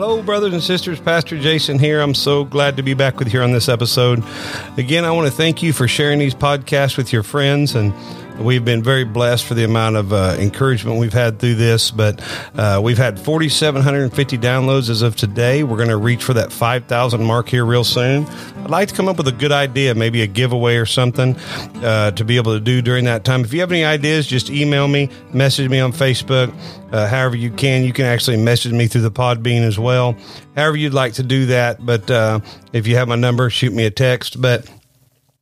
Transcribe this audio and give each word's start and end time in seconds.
Hello, 0.00 0.22
brothers 0.22 0.52
and 0.52 0.62
sisters. 0.62 1.00
Pastor 1.00 1.36
Jason 1.40 1.76
here. 1.76 2.00
I'm 2.00 2.14
so 2.14 2.44
glad 2.44 2.76
to 2.76 2.84
be 2.84 2.94
back 2.94 3.18
with 3.18 3.34
you 3.34 3.40
on 3.42 3.50
this 3.50 3.68
episode. 3.68 4.22
Again, 4.76 5.04
I 5.04 5.10
want 5.10 5.26
to 5.26 5.32
thank 5.32 5.60
you 5.60 5.72
for 5.72 5.88
sharing 5.88 6.20
these 6.20 6.36
podcasts 6.36 6.96
with 6.96 7.12
your 7.12 7.24
friends 7.24 7.74
and 7.74 7.92
We've 8.38 8.64
been 8.64 8.84
very 8.84 9.02
blessed 9.04 9.44
for 9.44 9.54
the 9.54 9.64
amount 9.64 9.96
of 9.96 10.12
uh, 10.12 10.36
encouragement 10.38 10.98
we've 10.98 11.12
had 11.12 11.40
through 11.40 11.56
this, 11.56 11.90
but 11.90 12.22
uh, 12.54 12.80
we've 12.82 12.96
had 12.96 13.18
4,750 13.18 14.38
downloads 14.38 14.88
as 14.88 15.02
of 15.02 15.16
today. 15.16 15.64
We're 15.64 15.76
going 15.76 15.88
to 15.88 15.96
reach 15.96 16.22
for 16.22 16.34
that 16.34 16.52
5,000 16.52 17.22
mark 17.22 17.48
here 17.48 17.64
real 17.64 17.82
soon. 17.82 18.26
I'd 18.58 18.70
like 18.70 18.88
to 18.88 18.94
come 18.94 19.08
up 19.08 19.16
with 19.16 19.26
a 19.26 19.32
good 19.32 19.50
idea, 19.50 19.94
maybe 19.96 20.22
a 20.22 20.28
giveaway 20.28 20.76
or 20.76 20.86
something 20.86 21.34
uh, 21.82 22.12
to 22.12 22.24
be 22.24 22.36
able 22.36 22.54
to 22.54 22.60
do 22.60 22.80
during 22.80 23.06
that 23.06 23.24
time. 23.24 23.40
If 23.40 23.52
you 23.52 23.58
have 23.60 23.72
any 23.72 23.84
ideas, 23.84 24.26
just 24.26 24.50
email 24.50 24.86
me, 24.86 25.10
message 25.32 25.68
me 25.68 25.80
on 25.80 25.92
Facebook. 25.92 26.54
Uh, 26.92 27.08
however 27.08 27.36
you 27.36 27.50
can, 27.50 27.82
you 27.82 27.92
can 27.92 28.04
actually 28.06 28.36
message 28.36 28.72
me 28.72 28.86
through 28.86 29.02
the 29.02 29.10
Podbean 29.10 29.62
as 29.62 29.80
well. 29.80 30.16
However 30.54 30.76
you'd 30.76 30.94
like 30.94 31.14
to 31.14 31.24
do 31.24 31.46
that, 31.46 31.84
but 31.84 32.08
uh, 32.08 32.38
if 32.72 32.86
you 32.86 32.94
have 32.96 33.08
my 33.08 33.16
number, 33.16 33.50
shoot 33.50 33.72
me 33.72 33.84
a 33.84 33.90
text. 33.90 34.40
But 34.40 34.70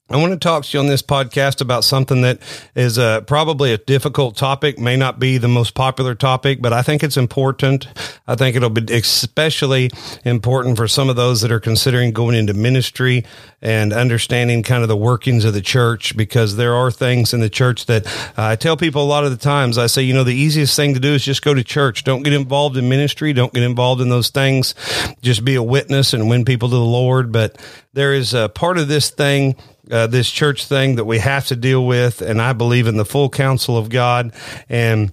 I 0.09 0.19
want 0.19 0.33
to 0.34 0.38
talk 0.38 0.65
to 0.65 0.77
you 0.77 0.80
on 0.80 0.87
this 0.87 1.02
podcast 1.02 1.60
about 1.60 1.83
something 1.83 2.20
that 2.20 2.38
is 2.77 2.96
uh, 2.96 3.23
probably 3.23 3.73
a 3.73 3.78
difficult 3.78 4.37
topic, 4.37 4.79
may 4.79 4.96
not 4.96 5.19
be 5.19 5.37
the 5.37 5.48
most 5.48 5.74
popular 5.74 6.15
topic, 6.15 6.62
but 6.62 6.73
I 6.73 6.82
think 6.82 7.02
it's 7.02 7.16
important. 7.16 7.88
I 8.29 8.37
think 8.37 8.55
it'll 8.55 8.70
be 8.70 8.95
especially 8.95 9.91
important 10.24 10.77
for 10.77 10.87
some 10.87 11.09
of 11.09 11.16
those 11.16 11.41
that 11.41 11.51
are 11.51 11.59
considering 11.59 12.12
going 12.12 12.37
into 12.37 12.55
ministry 12.55 13.24
and 13.60 13.92
understanding 13.92 14.62
kind 14.62 14.82
of 14.84 14.88
the 14.88 14.96
workings 14.96 15.45
of 15.45 15.55
the 15.55 15.60
church 15.60 16.16
because 16.16 16.54
there 16.54 16.74
are 16.77 16.93
things 16.93 17.34
in 17.34 17.41
the 17.41 17.51
church 17.51 17.87
that 17.87 18.07
uh, 18.38 18.51
I 18.51 18.54
tell 18.54 18.77
people 18.77 19.02
a 19.02 19.10
lot 19.10 19.24
of 19.24 19.32
the 19.32 19.37
times. 19.37 19.77
I 19.77 19.88
say, 19.88 20.02
you 20.02 20.15
know, 20.15 20.23
the 20.23 20.37
easiest 20.37 20.77
thing 20.77 20.95
to 20.95 21.01
do 21.01 21.15
is 21.15 21.24
just 21.24 21.43
go 21.43 21.52
to 21.52 21.65
church. 21.65 22.04
Don't 22.04 22.23
get 22.23 22.32
involved 22.32 22.77
in 22.77 22.88
ministry. 22.88 23.32
Don't 23.32 23.52
get 23.52 23.65
involved 23.65 24.01
in 24.01 24.09
those 24.09 24.29
things. 24.29 24.76
Just 25.20 25.45
be 25.45 25.57
a 25.57 25.63
witness 25.65 26.13
and 26.13 26.29
win 26.29 26.45
people 26.45 26.68
to 26.68 26.76
the 26.76 26.80
Lord. 26.80 27.32
But 27.32 27.60
there 27.93 28.15
is 28.15 28.35
a 28.35 28.48
part 28.48 28.79
of 28.79 28.87
this 28.87 29.10
thing 29.10 29.57
uh, 29.90 30.06
this 30.06 30.30
church 30.30 30.66
thing 30.66 30.96
that 30.96 31.04
we 31.04 31.18
have 31.18 31.46
to 31.46 31.56
deal 31.56 31.87
with, 31.87 32.23
and 32.23 32.40
I 32.40 32.52
believe 32.52 32.87
in 32.87 32.96
the 32.96 33.04
full 33.04 33.29
counsel 33.29 33.76
of 33.76 33.88
God. 33.88 34.32
And 34.68 35.12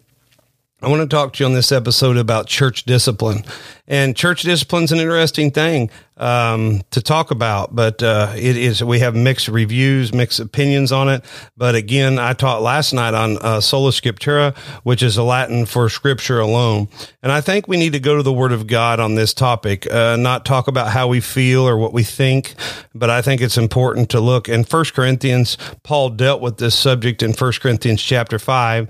I 0.82 0.90
want 0.90 1.02
to 1.02 1.08
talk 1.08 1.34
to 1.34 1.44
you 1.44 1.48
on 1.48 1.54
this 1.54 1.72
episode 1.72 2.18
about 2.18 2.48
church 2.48 2.84
discipline. 2.84 3.44
And 3.88 4.18
church 4.18 4.42
discipline 4.42 4.84
is 4.84 4.92
an 4.92 5.00
interesting 5.00 5.52
thing 5.52 5.90
um, 6.24 6.82
to 6.92 7.02
talk 7.02 7.32
about, 7.32 7.76
but 7.76 8.02
uh, 8.02 8.32
it 8.36 8.56
is. 8.56 8.82
We 8.82 9.00
have 9.00 9.14
mixed 9.14 9.50
reviews, 9.50 10.14
mixed 10.14 10.40
opinions 10.40 10.92
on 10.94 11.10
it. 11.10 11.26
But 11.58 11.76
again, 11.76 12.18
I 12.18 12.32
taught 12.32 12.62
last 12.62 12.94
night 12.94 13.14
on 13.14 13.38
uh, 13.40 13.60
sola 13.60 13.92
scriptura, 13.92 14.58
which 14.84 15.04
is 15.04 15.18
a 15.18 15.24
Latin 15.24 15.66
for 15.66 15.90
Scripture 15.90 16.40
alone. 16.40 16.88
And 17.22 17.32
I 17.32 17.42
think 17.42 17.68
we 17.68 17.76
need 17.76 17.92
to 17.92 18.00
go 18.00 18.16
to 18.16 18.24
the 18.24 18.32
Word 18.32 18.54
of 18.54 18.68
God 18.68 19.02
on 19.02 19.16
this 19.16 19.34
topic, 19.34 19.86
uh, 19.92 20.16
not 20.16 20.46
talk 20.46 20.70
about 20.70 20.92
how 20.92 21.10
we 21.10 21.20
feel 21.20 21.68
or 21.68 21.78
what 21.78 21.92
we 21.92 22.04
think. 22.04 22.56
But 22.96 23.10
I 23.10 23.22
think 23.22 23.42
it's 23.42 23.58
important 23.58 24.10
to 24.12 24.22
look 24.22 24.48
in 24.48 24.64
First 24.64 24.94
Corinthians. 24.94 25.58
Paul 25.84 26.10
dealt 26.12 26.42
with 26.42 26.58
this 26.58 26.74
subject 26.74 27.22
in 27.22 27.34
First 27.34 27.60
Corinthians 27.60 28.02
chapter 28.02 28.40
five, 28.40 28.88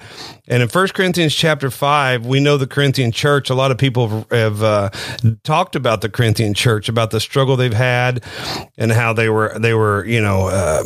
and 0.48 0.61
in 0.61 0.70
First 0.70 0.94
Corinthians 0.94 1.34
chapter 1.34 1.72
five, 1.72 2.28
we 2.28 2.39
know 2.39 2.58
the 2.58 2.67
Corinthian 2.67 3.11
church. 3.11 3.50
A 3.50 3.56
lot 3.56 3.72
of 3.72 3.80
people 3.80 4.08
have, 4.08 4.31
have 4.31 4.64
uh, 4.64 4.89
talked 5.44 5.76
about 5.76 6.02
the 6.02 6.09
Corinthian 6.09 6.54
church, 6.54 6.89
about 6.89 7.09
the 7.09 7.23
struggle 7.24 7.56
they've 7.56 7.74
had, 7.74 8.24
and 8.78 8.92
how 8.92 9.14
they 9.14 9.30
were 9.30 9.58
they 9.58 9.74
were 9.74 10.06
you 10.06 10.22
know 10.22 10.48
uh, 10.48 10.84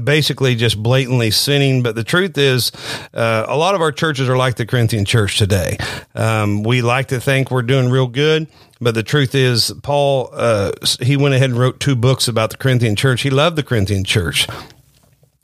basically 0.00 0.54
just 0.54 0.82
blatantly 0.82 1.30
sinning. 1.30 1.82
But 1.82 1.94
the 1.94 2.04
truth 2.04 2.38
is, 2.38 2.72
uh, 3.12 3.44
a 3.48 3.56
lot 3.56 3.74
of 3.74 3.80
our 3.80 3.92
churches 3.92 4.28
are 4.28 4.36
like 4.36 4.56
the 4.56 4.66
Corinthian 4.66 5.04
church 5.04 5.38
today. 5.38 5.76
Um, 6.14 6.62
we 6.62 6.82
like 6.82 7.08
to 7.08 7.20
think 7.20 7.50
we're 7.50 7.62
doing 7.62 7.90
real 7.90 8.06
good. 8.06 8.48
But 8.82 8.94
the 8.94 9.02
truth 9.02 9.34
is, 9.34 9.72
Paul, 9.82 10.30
uh, 10.32 10.72
he 11.00 11.16
went 11.16 11.34
ahead 11.34 11.50
and 11.50 11.58
wrote 11.58 11.80
two 11.80 11.94
books 11.94 12.28
about 12.28 12.48
the 12.48 12.56
Corinthian 12.56 12.96
church. 12.96 13.20
He 13.20 13.28
loved 13.28 13.56
the 13.56 13.62
Corinthian 13.62 14.04
church. 14.04 14.46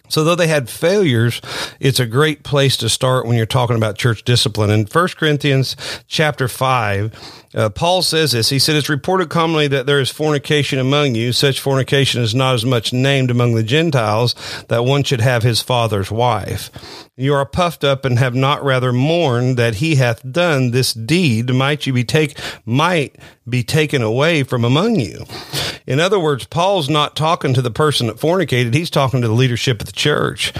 So 0.08 0.24
though 0.24 0.34
they 0.34 0.46
had 0.46 0.68
failures, 0.68 1.40
it's 1.80 2.00
a 2.00 2.06
great 2.06 2.42
place 2.42 2.76
to 2.78 2.88
start 2.88 3.26
when 3.26 3.36
you're 3.36 3.46
talking 3.46 3.76
about 3.76 3.98
church 3.98 4.22
discipline. 4.22 4.70
In 4.70 4.86
1 4.86 5.08
Corinthians 5.16 5.76
chapter 6.06 6.48
5, 6.48 7.44
uh, 7.54 7.70
Paul 7.70 8.02
says 8.02 8.32
this. 8.32 8.50
He 8.50 8.58
said, 8.58 8.76
It's 8.76 8.88
reported 8.88 9.30
commonly 9.30 9.68
that 9.68 9.86
there 9.86 10.00
is 10.00 10.10
fornication 10.10 10.78
among 10.78 11.14
you. 11.14 11.32
Such 11.32 11.60
fornication 11.60 12.22
is 12.22 12.34
not 12.34 12.54
as 12.54 12.64
much 12.64 12.92
named 12.92 13.30
among 13.30 13.54
the 13.54 13.62
Gentiles 13.62 14.34
that 14.68 14.84
one 14.84 15.02
should 15.02 15.20
have 15.20 15.42
his 15.42 15.62
father's 15.62 16.10
wife. 16.10 16.70
You 17.18 17.32
are 17.32 17.46
puffed 17.46 17.82
up 17.82 18.04
and 18.04 18.18
have 18.18 18.34
not 18.34 18.62
rather 18.62 18.92
mourned 18.92 19.56
that 19.56 19.76
he 19.76 19.94
hath 19.94 20.20
done 20.30 20.72
this 20.72 20.92
deed. 20.92 21.48
Might 21.48 21.86
you 21.86 21.94
be 21.94 22.04
take, 22.04 22.38
might 22.66 23.16
be 23.48 23.62
taken 23.62 24.02
away 24.02 24.42
from 24.42 24.66
among 24.66 25.00
you. 25.00 25.24
In 25.86 25.98
other 25.98 26.20
words, 26.20 26.44
Paul's 26.44 26.90
not 26.90 27.16
talking 27.16 27.54
to 27.54 27.62
the 27.62 27.70
person 27.70 28.08
that 28.08 28.20
fornicated. 28.20 28.74
He's 28.74 28.90
talking 28.90 29.22
to 29.22 29.28
the 29.28 29.32
leadership 29.32 29.80
of 29.80 29.86
the 29.86 29.92
church. 29.92 30.52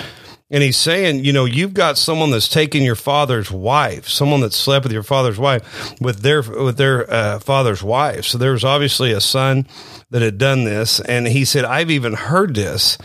And 0.48 0.62
he's 0.62 0.78
saying, 0.78 1.26
you 1.26 1.32
know, 1.34 1.44
you've 1.44 1.74
got 1.74 1.98
someone 1.98 2.30
that's 2.30 2.48
taken 2.48 2.82
your 2.82 2.94
father's 2.94 3.50
wife, 3.50 4.08
someone 4.08 4.40
that 4.40 4.54
slept 4.54 4.84
with 4.84 4.92
your 4.92 5.02
father's 5.02 5.38
wife, 5.38 6.00
with 6.00 6.20
their 6.20 6.40
with 6.40 6.78
their 6.78 7.12
uh, 7.12 7.38
father's 7.40 7.82
wife. 7.82 8.24
So 8.24 8.38
there 8.38 8.52
was 8.52 8.64
obviously 8.64 9.12
a 9.12 9.20
son 9.20 9.66
that 10.10 10.22
had 10.22 10.38
done 10.38 10.64
this, 10.64 11.00
and 11.00 11.26
he 11.26 11.44
said, 11.44 11.66
I've 11.66 11.90
even 11.90 12.14
heard 12.14 12.54
this. 12.54 12.96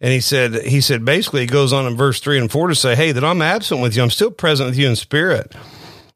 And 0.00 0.12
he 0.12 0.20
said, 0.20 0.54
he 0.66 0.80
said, 0.80 1.04
basically, 1.04 1.40
he 1.40 1.46
goes 1.46 1.72
on 1.72 1.86
in 1.86 1.96
verse 1.96 2.20
three 2.20 2.38
and 2.38 2.50
four 2.50 2.68
to 2.68 2.74
say, 2.74 2.94
hey, 2.94 3.10
that 3.12 3.24
I'm 3.24 3.42
absent 3.42 3.80
with 3.80 3.96
you, 3.96 4.02
I'm 4.02 4.10
still 4.10 4.30
present 4.30 4.70
with 4.70 4.78
you 4.78 4.88
in 4.88 4.96
spirit. 4.96 5.54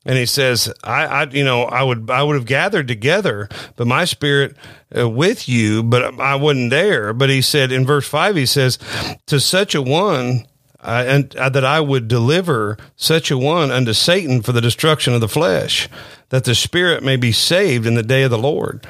And 0.04 0.18
he 0.18 0.26
says, 0.26 0.72
I, 0.82 1.06
I, 1.06 1.22
you 1.30 1.44
know, 1.44 1.62
I 1.62 1.82
would, 1.82 2.10
I 2.10 2.24
would 2.24 2.34
have 2.34 2.44
gathered 2.44 2.88
together, 2.88 3.48
but 3.76 3.86
my 3.86 4.04
spirit 4.04 4.56
uh, 4.96 5.08
with 5.08 5.48
you, 5.48 5.82
but 5.84 6.18
I 6.20 6.34
wasn't 6.34 6.70
there. 6.70 7.12
But 7.12 7.30
he 7.30 7.40
said 7.40 7.70
in 7.70 7.86
verse 7.86 8.08
five, 8.08 8.34
he 8.34 8.46
says, 8.46 8.78
to 9.26 9.38
such 9.38 9.76
a 9.76 9.82
one 9.82 10.46
uh, 10.80 11.04
and 11.06 11.36
uh, 11.36 11.48
that 11.50 11.64
I 11.64 11.80
would 11.80 12.08
deliver 12.08 12.76
such 12.96 13.30
a 13.30 13.38
one 13.38 13.70
unto 13.70 13.92
Satan 13.92 14.42
for 14.42 14.50
the 14.50 14.60
destruction 14.60 15.14
of 15.14 15.20
the 15.20 15.28
flesh, 15.28 15.88
that 16.30 16.42
the 16.42 16.56
spirit 16.56 17.04
may 17.04 17.16
be 17.16 17.30
saved 17.30 17.86
in 17.86 17.94
the 17.94 18.02
day 18.02 18.24
of 18.24 18.32
the 18.32 18.38
Lord. 18.38 18.84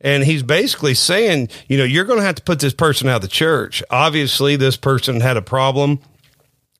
And 0.00 0.24
he's 0.24 0.42
basically 0.42 0.94
saying, 0.94 1.48
you 1.66 1.76
know, 1.76 1.84
you're 1.84 2.04
going 2.04 2.20
to 2.20 2.24
have 2.24 2.36
to 2.36 2.42
put 2.42 2.60
this 2.60 2.74
person 2.74 3.08
out 3.08 3.16
of 3.16 3.22
the 3.22 3.28
church. 3.28 3.82
Obviously, 3.90 4.56
this 4.56 4.76
person 4.76 5.20
had 5.20 5.36
a 5.36 5.42
problem 5.42 6.00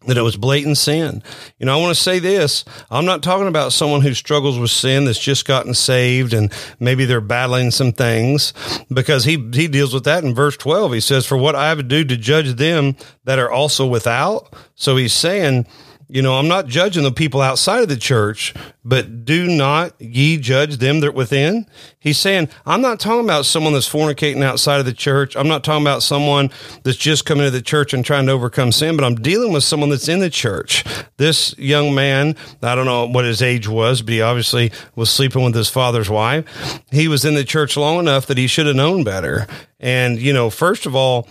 that 0.06 0.17
it 0.17 0.23
was 0.23 0.37
blatant 0.37 0.79
sin. 0.79 1.23
You 1.59 1.67
know, 1.67 1.77
I 1.77 1.81
want 1.81 1.95
to 1.95 2.01
say 2.01 2.21
this. 2.21 2.65
I'm 2.91 3.05
not 3.05 3.23
talking 3.23 3.49
about 3.49 3.73
someone 3.73 4.01
who 4.01 4.15
struggles 4.15 4.59
with 4.59 4.71
sin 4.71 5.05
that's 5.05 5.19
just 5.19 5.45
gotten 5.45 5.75
saved 5.75 6.33
and 6.33 6.53
maybe 6.79 7.05
they're 7.05 7.21
battling 7.21 7.73
some 7.73 7.93
things 7.93 8.55
because 8.93 9.25
he, 9.25 9.33
he 9.53 9.67
deals 9.67 9.93
with 9.93 10.05
that 10.05 10.23
in 10.23 10.35
verse 10.35 10.56
12. 10.56 10.93
He 10.93 11.00
says, 11.00 11.27
for 11.27 11.37
what 11.37 11.56
I 11.56 11.69
have 11.69 11.79
to 11.79 11.85
do 11.85 12.05
to 12.05 12.17
judge 12.17 12.55
them 12.55 12.97
that 13.25 13.41
are 13.41 13.50
also 13.50 13.87
without. 13.87 14.55
So 14.77 14.97
he's 14.97 15.12
saying, 15.12 15.67
you 16.09 16.23
know, 16.23 16.39
I'm 16.39 16.49
not 16.49 16.67
judging 16.67 17.03
the 17.03 17.13
people 17.13 17.43
outside 17.43 17.83
of 17.83 17.89
the 17.89 17.97
church, 17.97 18.55
but 18.83 19.27
do 19.27 19.47
not 19.47 20.01
ye 20.01 20.39
judge 20.39 20.79
them 20.79 21.01
that 21.01 21.13
within. 21.13 21.67
He's 21.99 22.17
saying, 22.17 22.49
I'm 22.65 22.81
not 22.81 22.99
talking 22.99 23.25
about 23.25 23.45
someone 23.45 23.75
that's 23.75 23.89
fornicating 23.89 24.43
outside 24.43 24.81
of 24.81 24.87
the 24.87 24.95
church. 24.95 25.37
I'm 25.37 25.49
not 25.49 25.65
talking 25.65 25.85
about 25.85 26.03
someone 26.03 26.51
that's 26.83 26.97
just 26.97 27.27
coming 27.27 27.45
to 27.45 27.51
the 27.51 27.61
church 27.61 27.93
and 27.93 28.03
trying 28.05 28.25
to 28.27 28.33
overcome 28.33 28.73
sin, 28.73 28.97
but 28.97 29.05
I'm 29.05 29.17
dealing 29.17 29.53
with 29.53 29.65
someone 29.65 29.91
that's 29.91 30.09
in 30.09 30.21
the 30.21 30.31
church. 30.31 30.83
This 31.19 31.57
young 31.59 31.95
man, 31.95 32.37
I 32.63 32.75
don't 32.75 32.87
know 32.87 33.07
what 33.07 33.27
his 33.27 33.43
age 33.43 33.69
was, 33.69 34.01
but 34.01 34.15
he 34.15 34.23
obviously 34.23 34.73
was 34.97 35.11
sleeping 35.11 35.45
with 35.45 35.55
his 35.55 35.69
father's 35.69 36.09
wife. 36.09 36.47
He 36.91 37.07
was 37.09 37.27
in 37.27 37.35
the 37.35 37.45
church 37.45 37.77
long 37.77 37.99
enough 37.99 38.25
that 38.27 38.39
he 38.39 38.47
should 38.47 38.67
have 38.67 38.77
known 38.77 39.05
better. 39.05 39.47
And, 39.79 40.19
you 40.19 40.33
know, 40.33 40.49
first 40.49 40.87
of 40.87 40.97
all, 40.97 41.29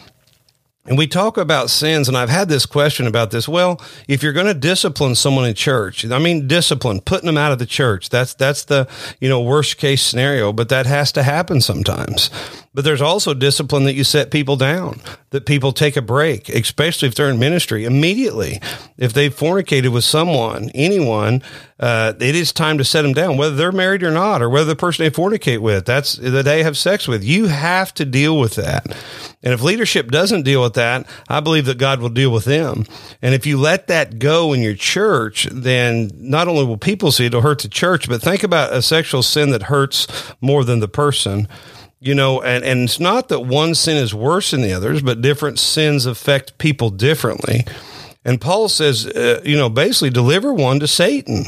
and 0.88 0.98
we 0.98 1.08
talk 1.08 1.38
about 1.38 1.70
sins, 1.70 2.08
and 2.08 2.18
I've 2.18 2.30
had 2.30 2.50
this 2.50 2.66
question 2.66 3.08
about 3.08 3.32
this. 3.32 3.48
Well, 3.48 3.82
if 4.08 4.24
you're 4.24 4.34
going 4.34 4.48
to 4.48 4.54
discipline 4.54 5.16
someone 5.16 5.46
in 5.46 5.54
church, 5.54 6.06
I 6.06 6.20
mean, 6.20 6.48
discipline, 6.48 7.02
putting 7.02 7.28
them 7.28 7.38
out 7.38 7.52
of 7.52 7.60
the 7.60 7.66
church, 7.66 8.10
that's, 8.10 8.34
that's 8.34 8.66
the, 8.66 8.88
you 9.20 9.28
know, 9.28 9.42
worst 9.42 9.78
case 9.78 10.02
scenario, 10.02 10.54
but 10.54 10.70
that 10.70 10.86
has 10.86 11.12
to 11.14 11.24
happen 11.24 11.62
sometimes. 11.62 12.30
But 12.78 12.84
there's 12.84 13.02
also 13.02 13.34
discipline 13.34 13.86
that 13.86 13.96
you 13.96 14.04
set 14.04 14.30
people 14.30 14.56
down, 14.56 15.02
that 15.32 15.48
people 15.48 15.72
take 15.72 15.98
a 15.98 16.02
break, 16.02 16.48
especially 16.48 17.08
if 17.08 17.16
they're 17.16 17.32
in 17.32 17.40
ministry 17.40 17.86
immediately. 17.86 18.62
If 19.00 19.14
they've 19.14 19.36
fornicated 19.36 19.92
with 19.92 20.04
someone, 20.04 20.70
anyone, 20.76 21.42
uh, 21.80 22.14
it 22.20 22.36
is 22.36 22.54
time 22.54 22.78
to 22.78 22.84
set 22.84 23.02
them 23.02 23.14
down, 23.14 23.36
whether 23.36 23.56
they're 23.56 23.72
married 23.72 24.04
or 24.04 24.12
not, 24.12 24.44
or 24.44 24.50
whether 24.52 24.68
the 24.68 24.76
person 24.76 25.04
they 25.04 25.10
fornicate 25.10 25.58
with, 25.58 25.88
that's 25.88 26.18
that 26.18 26.46
they 26.46 26.62
have 26.62 26.78
sex 26.78 27.08
with. 27.08 27.24
You 27.24 27.48
have 27.48 27.96
to 27.96 28.06
deal 28.06 28.40
with 28.40 28.54
that. 28.58 28.86
And 29.42 29.56
if 29.56 29.64
leadership 29.64 30.12
doesn't 30.12 30.44
deal 30.44 30.62
with 30.62 30.76
that, 30.76 31.08
I 31.28 31.40
believe 31.40 31.66
that 31.66 31.80
God 31.80 32.00
will 32.00 32.10
deal 32.10 32.30
with 32.30 32.46
them. 32.46 32.86
And 33.24 33.34
if 33.34 33.48
you 33.48 33.58
let 33.58 33.88
that 33.88 34.20
go 34.20 34.54
in 34.54 34.62
your 34.62 34.76
church, 34.76 35.48
then 35.52 36.12
not 36.14 36.48
only 36.48 36.64
will 36.64 36.78
people 36.78 37.12
see 37.12 37.24
it, 37.24 37.28
it'll 37.30 37.42
hurt 37.42 37.64
the 37.64 37.70
church, 37.70 38.08
but 38.08 38.22
think 38.22 38.44
about 38.44 38.72
a 38.72 38.84
sexual 38.84 39.24
sin 39.24 39.50
that 39.50 39.64
hurts 39.64 40.08
more 40.42 40.64
than 40.64 40.80
the 40.80 40.88
person 40.88 41.48
you 42.00 42.14
know, 42.14 42.42
and, 42.42 42.64
and 42.64 42.82
it's 42.82 43.00
not 43.00 43.30
that 43.30 43.42
one 43.42 43.76
sin 43.76 43.98
is 43.98 44.14
worse 44.14 44.52
than 44.52 44.62
the 44.62 44.74
others, 44.74 45.02
but 45.02 45.22
different 45.22 45.60
sins 45.60 46.06
affect 46.06 46.58
people 46.58 46.90
differently. 46.90 47.66
And 48.24 48.42
Paul 48.42 48.70
says, 48.70 49.08
uh, 49.08 49.42
you 49.44 49.58
know, 49.58 49.70
basically 49.70 50.10
deliver 50.10 50.54
one 50.54 50.80
to 50.82 50.88
Satan 50.88 51.46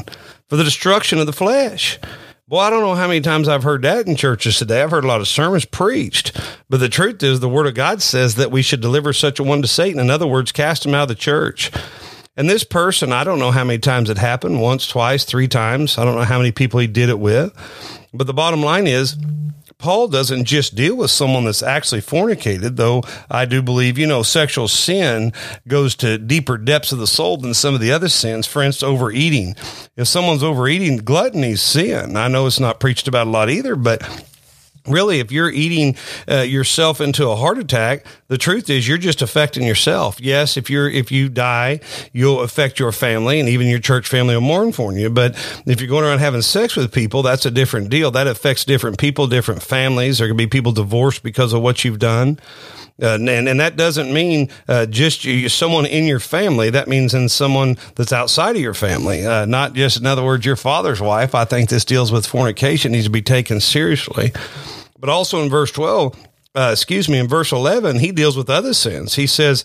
for 0.48 0.56
the 0.56 0.64
destruction 0.64 1.18
of 1.18 1.26
the 1.26 1.32
flesh. 1.32 1.98
Well, 2.48 2.60
I 2.60 2.70
don't 2.70 2.82
know 2.82 2.96
how 2.96 3.06
many 3.06 3.20
times 3.20 3.48
I've 3.48 3.62
heard 3.62 3.82
that 3.82 4.08
in 4.08 4.16
churches 4.16 4.58
today. 4.58 4.82
I've 4.82 4.90
heard 4.90 5.04
a 5.04 5.06
lot 5.08 5.20
of 5.20 5.28
sermons 5.28 5.64
preached, 5.64 6.36
but 6.68 6.80
the 6.80 6.88
truth 6.88 7.22
is, 7.22 7.38
the 7.38 7.48
Word 7.48 7.68
of 7.68 7.74
God 7.74 8.02
says 8.02 8.34
that 8.34 8.50
we 8.50 8.62
should 8.62 8.80
deliver 8.80 9.12
such 9.12 9.38
a 9.38 9.44
one 9.44 9.62
to 9.62 9.68
Satan. 9.68 10.00
In 10.00 10.10
other 10.10 10.26
words, 10.26 10.50
cast 10.50 10.84
him 10.84 10.94
out 10.94 11.02
of 11.02 11.08
the 11.08 11.14
church. 11.14 11.70
And 12.36 12.50
this 12.50 12.64
person, 12.64 13.12
I 13.12 13.22
don't 13.22 13.38
know 13.38 13.52
how 13.52 13.62
many 13.62 13.78
times 13.78 14.10
it 14.10 14.18
happened 14.18 14.60
once, 14.60 14.88
twice, 14.88 15.24
three 15.24 15.46
times. 15.46 15.96
I 15.96 16.04
don't 16.04 16.16
know 16.16 16.24
how 16.24 16.38
many 16.38 16.50
people 16.50 16.80
he 16.80 16.88
did 16.88 17.08
it 17.08 17.20
with. 17.20 17.52
But 18.12 18.26
the 18.26 18.34
bottom 18.34 18.62
line 18.62 18.88
is, 18.88 19.16
Paul 19.80 20.08
doesn't 20.08 20.44
just 20.44 20.74
deal 20.74 20.94
with 20.94 21.10
someone 21.10 21.46
that's 21.46 21.62
actually 21.62 22.02
fornicated, 22.02 22.76
though 22.76 23.02
I 23.30 23.46
do 23.46 23.62
believe, 23.62 23.98
you 23.98 24.06
know, 24.06 24.22
sexual 24.22 24.68
sin 24.68 25.32
goes 25.66 25.94
to 25.96 26.18
deeper 26.18 26.58
depths 26.58 26.92
of 26.92 26.98
the 26.98 27.06
soul 27.06 27.38
than 27.38 27.54
some 27.54 27.74
of 27.74 27.80
the 27.80 27.90
other 27.90 28.08
sins. 28.08 28.46
For 28.46 28.62
instance, 28.62 28.88
overeating. 28.88 29.56
If 29.96 30.06
someone's 30.06 30.42
overeating, 30.42 30.98
gluttony's 30.98 31.62
sin. 31.62 32.16
I 32.16 32.28
know 32.28 32.46
it's 32.46 32.60
not 32.60 32.78
preached 32.78 33.08
about 33.08 33.26
a 33.26 33.30
lot 33.30 33.48
either, 33.48 33.74
but 33.74 34.02
really 34.90 35.20
if 35.20 35.32
you're 35.32 35.50
eating 35.50 35.96
uh, 36.28 36.40
yourself 36.40 37.00
into 37.00 37.28
a 37.28 37.36
heart 37.36 37.58
attack 37.58 38.04
the 38.28 38.38
truth 38.38 38.68
is 38.70 38.86
you're 38.86 38.98
just 38.98 39.22
affecting 39.22 39.62
yourself 39.66 40.20
yes 40.20 40.56
if 40.56 40.70
you're 40.70 40.88
if 40.88 41.10
you 41.10 41.28
die 41.28 41.80
you'll 42.12 42.40
affect 42.40 42.78
your 42.78 42.92
family 42.92 43.40
and 43.40 43.48
even 43.48 43.66
your 43.66 43.78
church 43.78 44.08
family 44.08 44.34
will 44.34 44.40
mourn 44.40 44.72
for 44.72 44.92
you 44.92 45.10
but 45.10 45.34
if 45.66 45.80
you're 45.80 45.88
going 45.88 46.04
around 46.04 46.18
having 46.18 46.42
sex 46.42 46.76
with 46.76 46.92
people 46.92 47.22
that's 47.22 47.46
a 47.46 47.50
different 47.50 47.88
deal 47.90 48.10
that 48.10 48.26
affects 48.26 48.64
different 48.64 48.98
people 48.98 49.26
different 49.26 49.62
families 49.62 50.18
there 50.18 50.28
could 50.28 50.36
be 50.36 50.46
people 50.46 50.72
divorced 50.72 51.22
because 51.22 51.52
of 51.52 51.62
what 51.62 51.84
you've 51.84 51.98
done 51.98 52.38
uh, 53.02 53.14
and, 53.14 53.48
and 53.48 53.60
that 53.60 53.76
doesn't 53.76 54.12
mean 54.12 54.48
uh, 54.68 54.86
just 54.86 55.24
you, 55.24 55.48
someone 55.48 55.86
in 55.86 56.04
your 56.04 56.20
family. 56.20 56.70
That 56.70 56.88
means 56.88 57.14
in 57.14 57.28
someone 57.28 57.78
that's 57.94 58.12
outside 58.12 58.56
of 58.56 58.62
your 58.62 58.74
family, 58.74 59.24
uh, 59.24 59.46
not 59.46 59.74
just, 59.74 59.98
in 59.98 60.06
other 60.06 60.24
words, 60.24 60.44
your 60.44 60.56
father's 60.56 61.00
wife. 61.00 61.34
I 61.34 61.44
think 61.44 61.70
this 61.70 61.84
deals 61.84 62.12
with 62.12 62.26
fornication, 62.26 62.92
needs 62.92 63.06
to 63.06 63.10
be 63.10 63.22
taken 63.22 63.60
seriously. 63.60 64.32
But 65.00 65.08
also 65.08 65.42
in 65.42 65.48
verse 65.48 65.72
12, 65.72 66.14
uh, 66.54 66.70
excuse 66.72 67.08
me, 67.08 67.18
in 67.18 67.26
verse 67.26 67.52
11, 67.52 67.98
he 67.98 68.12
deals 68.12 68.36
with 68.36 68.50
other 68.50 68.74
sins. 68.74 69.14
He 69.14 69.26
says, 69.26 69.64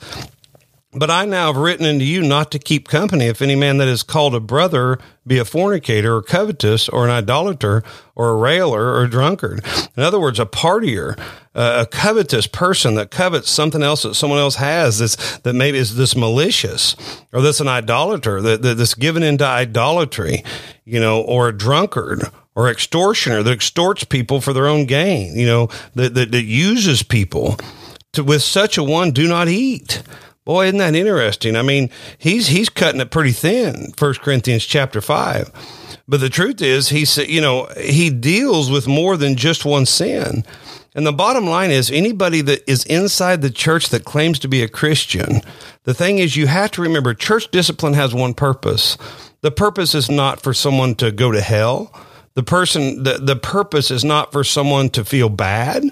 but 0.98 1.12
I 1.12 1.26
now 1.26 1.48
have 1.48 1.62
written 1.62 1.86
unto 1.86 2.06
you 2.06 2.22
not 2.22 2.52
to 2.52 2.60
keep 2.60 2.88
company 2.88 3.26
if 3.26 3.42
any 3.42 3.56
man 3.56 3.78
that 3.78 3.88
is 3.90 4.02
called 4.02 4.34
a 4.34 4.40
brother 4.40 4.98
be 5.28 5.38
a 5.38 5.44
fornicator 5.44 6.16
or 6.16 6.22
covetous 6.22 6.88
or 6.88 7.04
an 7.04 7.12
idolater 7.12 7.84
or 8.16 8.30
a 8.30 8.36
railer 8.36 8.94
or 8.94 9.04
a 9.04 9.10
drunkard. 9.10 9.62
In 9.98 10.04
other 10.04 10.22
words, 10.22 10.40
a 10.40 10.46
partier, 10.46 11.20
uh, 11.54 11.86
a 11.86 11.86
covetous 11.86 12.48
person 12.48 12.96
that 12.96 13.12
covets 13.12 13.50
something 13.50 13.84
else 13.84 14.04
that 14.04 14.14
someone 14.14 14.40
else 14.40 14.56
has 14.56 15.00
that's, 15.00 15.38
that 15.40 15.54
maybe 15.54 15.78
is 15.78 15.98
this 15.98 16.16
malicious 16.16 16.96
or 17.34 17.42
that's 17.42 17.60
an 17.60 17.68
idolater 17.68 18.42
that, 18.42 18.62
that 18.62 18.78
that's 18.78 18.94
given 18.94 19.22
into 19.22 19.44
idolatry, 19.44 20.46
you 20.86 21.02
know, 21.02 21.22
or 21.22 21.50
a 21.50 21.58
drunkard 21.58 22.24
or 22.56 22.70
extortioner 22.70 23.44
that 23.44 23.52
extorts 23.52 24.04
people 24.06 24.42
for 24.42 24.54
their 24.54 24.68
own 24.68 24.86
gain, 24.86 25.38
you 25.38 25.46
know, 25.46 25.68
that, 25.94 26.14
that, 26.16 26.32
that 26.32 26.46
uses 26.46 27.04
people 27.04 27.58
to, 28.14 28.24
with 28.24 28.42
such 28.42 28.78
a 28.78 28.84
one, 28.84 29.12
do 29.12 29.28
not 29.28 29.48
eat. 29.48 30.02
Boy, 30.46 30.68
isn't 30.68 30.78
that 30.78 30.96
interesting? 30.96 31.56
I 31.56 31.64
mean, 31.64 31.90
he's 32.18 32.48
he's 32.48 32.70
cutting 32.70 33.02
it 33.02 33.10
pretty 33.10 33.32
thin. 33.32 33.92
First 33.98 34.22
Corinthians 34.22 34.64
chapter 34.64 35.02
five, 35.02 35.52
but 36.08 36.20
the 36.20 36.30
truth 36.30 36.62
is, 36.62 36.90
he 36.90 37.04
said, 37.04 37.30
you 37.30 37.42
know, 37.42 37.68
he 37.78 38.12
deals 38.12 38.70
with 38.70 38.88
more 38.88 39.18
than 39.18 39.36
just 39.36 39.66
one 39.66 39.86
sin. 39.88 40.46
And 40.94 41.06
the 41.06 41.12
bottom 41.12 41.48
line 41.48 41.72
is, 41.72 41.92
anybody 41.92 42.42
that 42.42 42.70
is 42.72 42.86
inside 42.86 43.42
the 43.42 43.50
church 43.50 43.90
that 43.90 44.06
claims 44.06 44.40
to 44.40 44.48
be 44.48 44.62
a 44.62 44.70
Christian, 44.70 45.42
the 45.84 45.94
thing 45.94 46.20
is, 46.20 46.38
you 46.38 46.48
have 46.48 46.72
to 46.72 46.82
remember, 46.82 47.14
church 47.14 47.52
discipline 47.52 47.94
has 47.94 48.14
one 48.14 48.34
purpose. 48.34 48.98
The 49.42 49.52
purpose 49.52 49.94
is 49.94 50.10
not 50.10 50.42
for 50.42 50.54
someone 50.54 50.96
to 50.96 51.12
go 51.12 51.34
to 51.34 51.42
hell. 51.42 51.92
The 52.36 52.44
person, 52.44 53.04
the, 53.04 53.18
the 53.18 53.38
purpose 53.38 53.90
is 53.92 54.04
not 54.04 54.32
for 54.32 54.44
someone 54.44 54.90
to 54.90 55.06
feel 55.06 55.30
bad. 55.30 55.84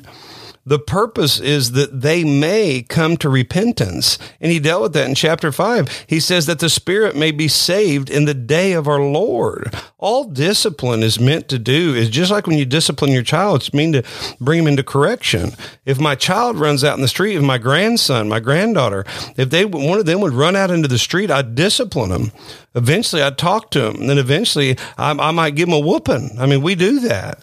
The 0.65 0.79
purpose 0.79 1.41
is 1.41 1.73
that 1.73 2.01
they 2.01 2.23
may 2.23 2.83
come 2.83 3.17
to 3.17 3.27
repentance. 3.27 4.17
And 4.39 4.49
he 4.49 4.59
dealt 4.59 4.83
with 4.83 4.93
that 4.93 5.09
in 5.09 5.15
chapter 5.15 5.51
five. 5.51 6.05
He 6.07 6.21
says 6.21 6.45
that 6.45 6.59
the 6.59 6.69
spirit 6.69 7.17
may 7.17 7.31
be 7.31 7.49
saved 7.49 8.09
in 8.09 8.23
the 8.23 8.33
day 8.33 8.71
of 8.71 8.87
our 8.87 9.01
Lord. 9.01 9.75
All 9.97 10.23
discipline 10.23 11.03
is 11.03 11.19
meant 11.19 11.49
to 11.49 11.59
do 11.59 11.93
is 11.93 12.09
just 12.09 12.31
like 12.31 12.47
when 12.47 12.57
you 12.57 12.65
discipline 12.65 13.11
your 13.11 13.23
child, 13.23 13.61
it's 13.61 13.73
mean 13.73 13.91
to 13.91 14.03
bring 14.39 14.59
him 14.59 14.67
into 14.67 14.83
correction. 14.83 15.51
If 15.85 15.99
my 15.99 16.15
child 16.15 16.57
runs 16.57 16.83
out 16.83 16.95
in 16.95 17.01
the 17.01 17.09
street, 17.09 17.35
if 17.35 17.43
my 17.43 17.57
grandson, 17.57 18.29
my 18.29 18.39
granddaughter, 18.39 19.05
if 19.35 19.49
they, 19.49 19.65
one 19.65 19.99
of 19.99 20.05
them 20.05 20.21
would 20.21 20.33
run 20.33 20.55
out 20.55 20.71
into 20.71 20.87
the 20.87 20.97
street, 20.97 21.29
I'd 21.29 21.55
discipline 21.55 22.09
them. 22.09 22.31
Eventually 22.73 23.21
I'd 23.21 23.37
talk 23.37 23.69
to 23.71 23.81
them. 23.81 23.95
And 23.95 24.09
then 24.09 24.17
eventually 24.17 24.77
I, 24.97 25.11
I 25.11 25.31
might 25.31 25.55
give 25.55 25.67
them 25.67 25.75
a 25.75 25.79
whooping. 25.79 26.37
I 26.39 26.45
mean, 26.45 26.61
we 26.61 26.75
do 26.75 27.01
that. 27.01 27.39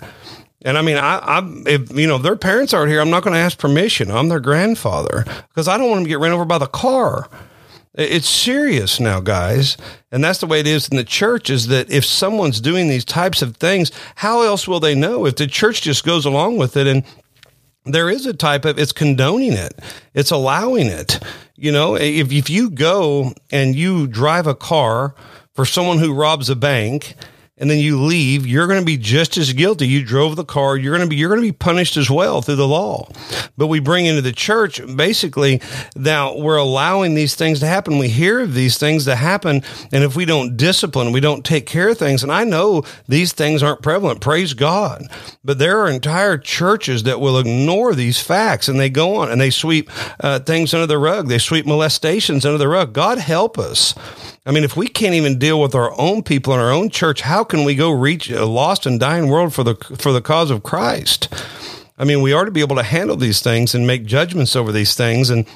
And 0.62 0.76
I 0.76 0.82
mean, 0.82 0.96
I, 0.96 1.18
I, 1.18 1.42
if 1.66 1.90
you 1.92 2.06
know 2.06 2.18
their 2.18 2.36
parents 2.36 2.74
aren't 2.74 2.90
here, 2.90 3.00
I'm 3.00 3.10
not 3.10 3.22
going 3.22 3.34
to 3.34 3.40
ask 3.40 3.58
permission. 3.58 4.10
I'm 4.10 4.28
their 4.28 4.40
grandfather 4.40 5.24
because 5.48 5.68
I 5.68 5.78
don't 5.78 5.88
want 5.88 5.98
them 5.98 6.04
to 6.04 6.08
get 6.10 6.18
ran 6.18 6.32
over 6.32 6.44
by 6.44 6.58
the 6.58 6.66
car. 6.66 7.28
It's 7.94 8.28
serious 8.28 9.00
now, 9.00 9.20
guys, 9.20 9.76
and 10.12 10.22
that's 10.22 10.38
the 10.38 10.46
way 10.46 10.60
it 10.60 10.66
is 10.66 10.88
in 10.88 10.96
the 10.96 11.04
church. 11.04 11.50
Is 11.50 11.66
that 11.68 11.90
if 11.90 12.04
someone's 12.04 12.60
doing 12.60 12.88
these 12.88 13.04
types 13.04 13.42
of 13.42 13.56
things, 13.56 13.90
how 14.16 14.42
else 14.42 14.68
will 14.68 14.80
they 14.80 14.94
know 14.94 15.26
if 15.26 15.36
the 15.36 15.46
church 15.46 15.82
just 15.82 16.04
goes 16.04 16.24
along 16.24 16.58
with 16.58 16.76
it 16.76 16.86
and 16.86 17.04
there 17.84 18.10
is 18.10 18.26
a 18.26 18.34
type 18.34 18.64
of 18.64 18.78
it's 18.78 18.92
condoning 18.92 19.52
it 19.52 19.78
it's 20.14 20.30
allowing 20.30 20.86
it 20.86 21.18
you 21.56 21.72
know 21.72 21.94
if, 21.96 22.30
if 22.30 22.50
you 22.50 22.70
go 22.70 23.32
and 23.50 23.74
you 23.74 24.06
drive 24.06 24.46
a 24.46 24.54
car 24.54 25.14
for 25.54 25.64
someone 25.64 25.98
who 25.98 26.14
robs 26.14 26.50
a 26.50 26.56
bank 26.56 27.14
and 27.60 27.70
then 27.70 27.78
you 27.78 28.00
leave, 28.00 28.46
you're 28.46 28.66
going 28.66 28.80
to 28.80 28.86
be 28.86 28.96
just 28.96 29.36
as 29.36 29.52
guilty. 29.52 29.86
You 29.86 30.02
drove 30.02 30.36
the 30.36 30.44
car. 30.44 30.78
You're 30.78 30.96
going 30.96 31.06
to 31.06 31.10
be, 31.10 31.16
you're 31.16 31.28
going 31.28 31.42
to 31.42 31.46
be 31.46 31.52
punished 31.52 31.98
as 31.98 32.10
well 32.10 32.40
through 32.40 32.56
the 32.56 32.66
law. 32.66 33.08
But 33.58 33.66
we 33.66 33.80
bring 33.80 34.06
into 34.06 34.22
the 34.22 34.32
church 34.32 34.80
basically 34.96 35.60
now 35.94 36.36
we're 36.36 36.56
allowing 36.56 37.14
these 37.14 37.34
things 37.34 37.60
to 37.60 37.66
happen. 37.66 37.98
We 37.98 38.08
hear 38.08 38.40
of 38.40 38.54
these 38.54 38.78
things 38.78 39.04
to 39.04 39.14
happen. 39.14 39.62
And 39.92 40.02
if 40.02 40.16
we 40.16 40.24
don't 40.24 40.56
discipline, 40.56 41.12
we 41.12 41.20
don't 41.20 41.44
take 41.44 41.66
care 41.66 41.90
of 41.90 41.98
things. 41.98 42.22
And 42.22 42.32
I 42.32 42.44
know 42.44 42.82
these 43.06 43.32
things 43.32 43.62
aren't 43.62 43.82
prevalent. 43.82 44.22
Praise 44.22 44.54
God. 44.54 45.04
But 45.44 45.58
there 45.58 45.80
are 45.80 45.90
entire 45.90 46.38
churches 46.38 47.02
that 47.02 47.20
will 47.20 47.38
ignore 47.38 47.94
these 47.94 48.20
facts 48.20 48.68
and 48.68 48.80
they 48.80 48.88
go 48.88 49.16
on 49.16 49.30
and 49.30 49.40
they 49.40 49.50
sweep 49.50 49.90
uh, 50.20 50.40
things 50.40 50.72
under 50.72 50.86
the 50.86 50.98
rug. 50.98 51.28
They 51.28 51.38
sweep 51.38 51.66
molestations 51.66 52.46
under 52.46 52.58
the 52.58 52.68
rug. 52.68 52.94
God 52.94 53.18
help 53.18 53.58
us. 53.58 53.94
I 54.46 54.52
mean, 54.52 54.64
if 54.64 54.76
we 54.76 54.88
can't 54.88 55.14
even 55.14 55.38
deal 55.38 55.60
with 55.60 55.74
our 55.74 55.92
own 55.98 56.22
people 56.22 56.54
in 56.54 56.60
our 56.60 56.70
own 56.70 56.88
church, 56.88 57.20
how 57.20 57.44
can 57.44 57.64
we 57.64 57.74
go 57.74 57.90
reach 57.90 58.30
a 58.30 58.46
lost 58.46 58.86
and 58.86 58.98
dying 58.98 59.28
world 59.28 59.52
for 59.52 59.62
the 59.62 59.74
for 59.74 60.12
the 60.12 60.22
cause 60.22 60.50
of 60.50 60.62
Christ? 60.62 61.28
I 61.98 62.04
mean, 62.04 62.22
we 62.22 62.32
are 62.32 62.46
to 62.46 62.50
be 62.50 62.62
able 62.62 62.76
to 62.76 62.82
handle 62.82 63.16
these 63.16 63.42
things 63.42 63.74
and 63.74 63.86
make 63.86 64.06
judgments 64.06 64.56
over 64.56 64.72
these 64.72 64.94
things 64.94 65.28
and 65.28 65.46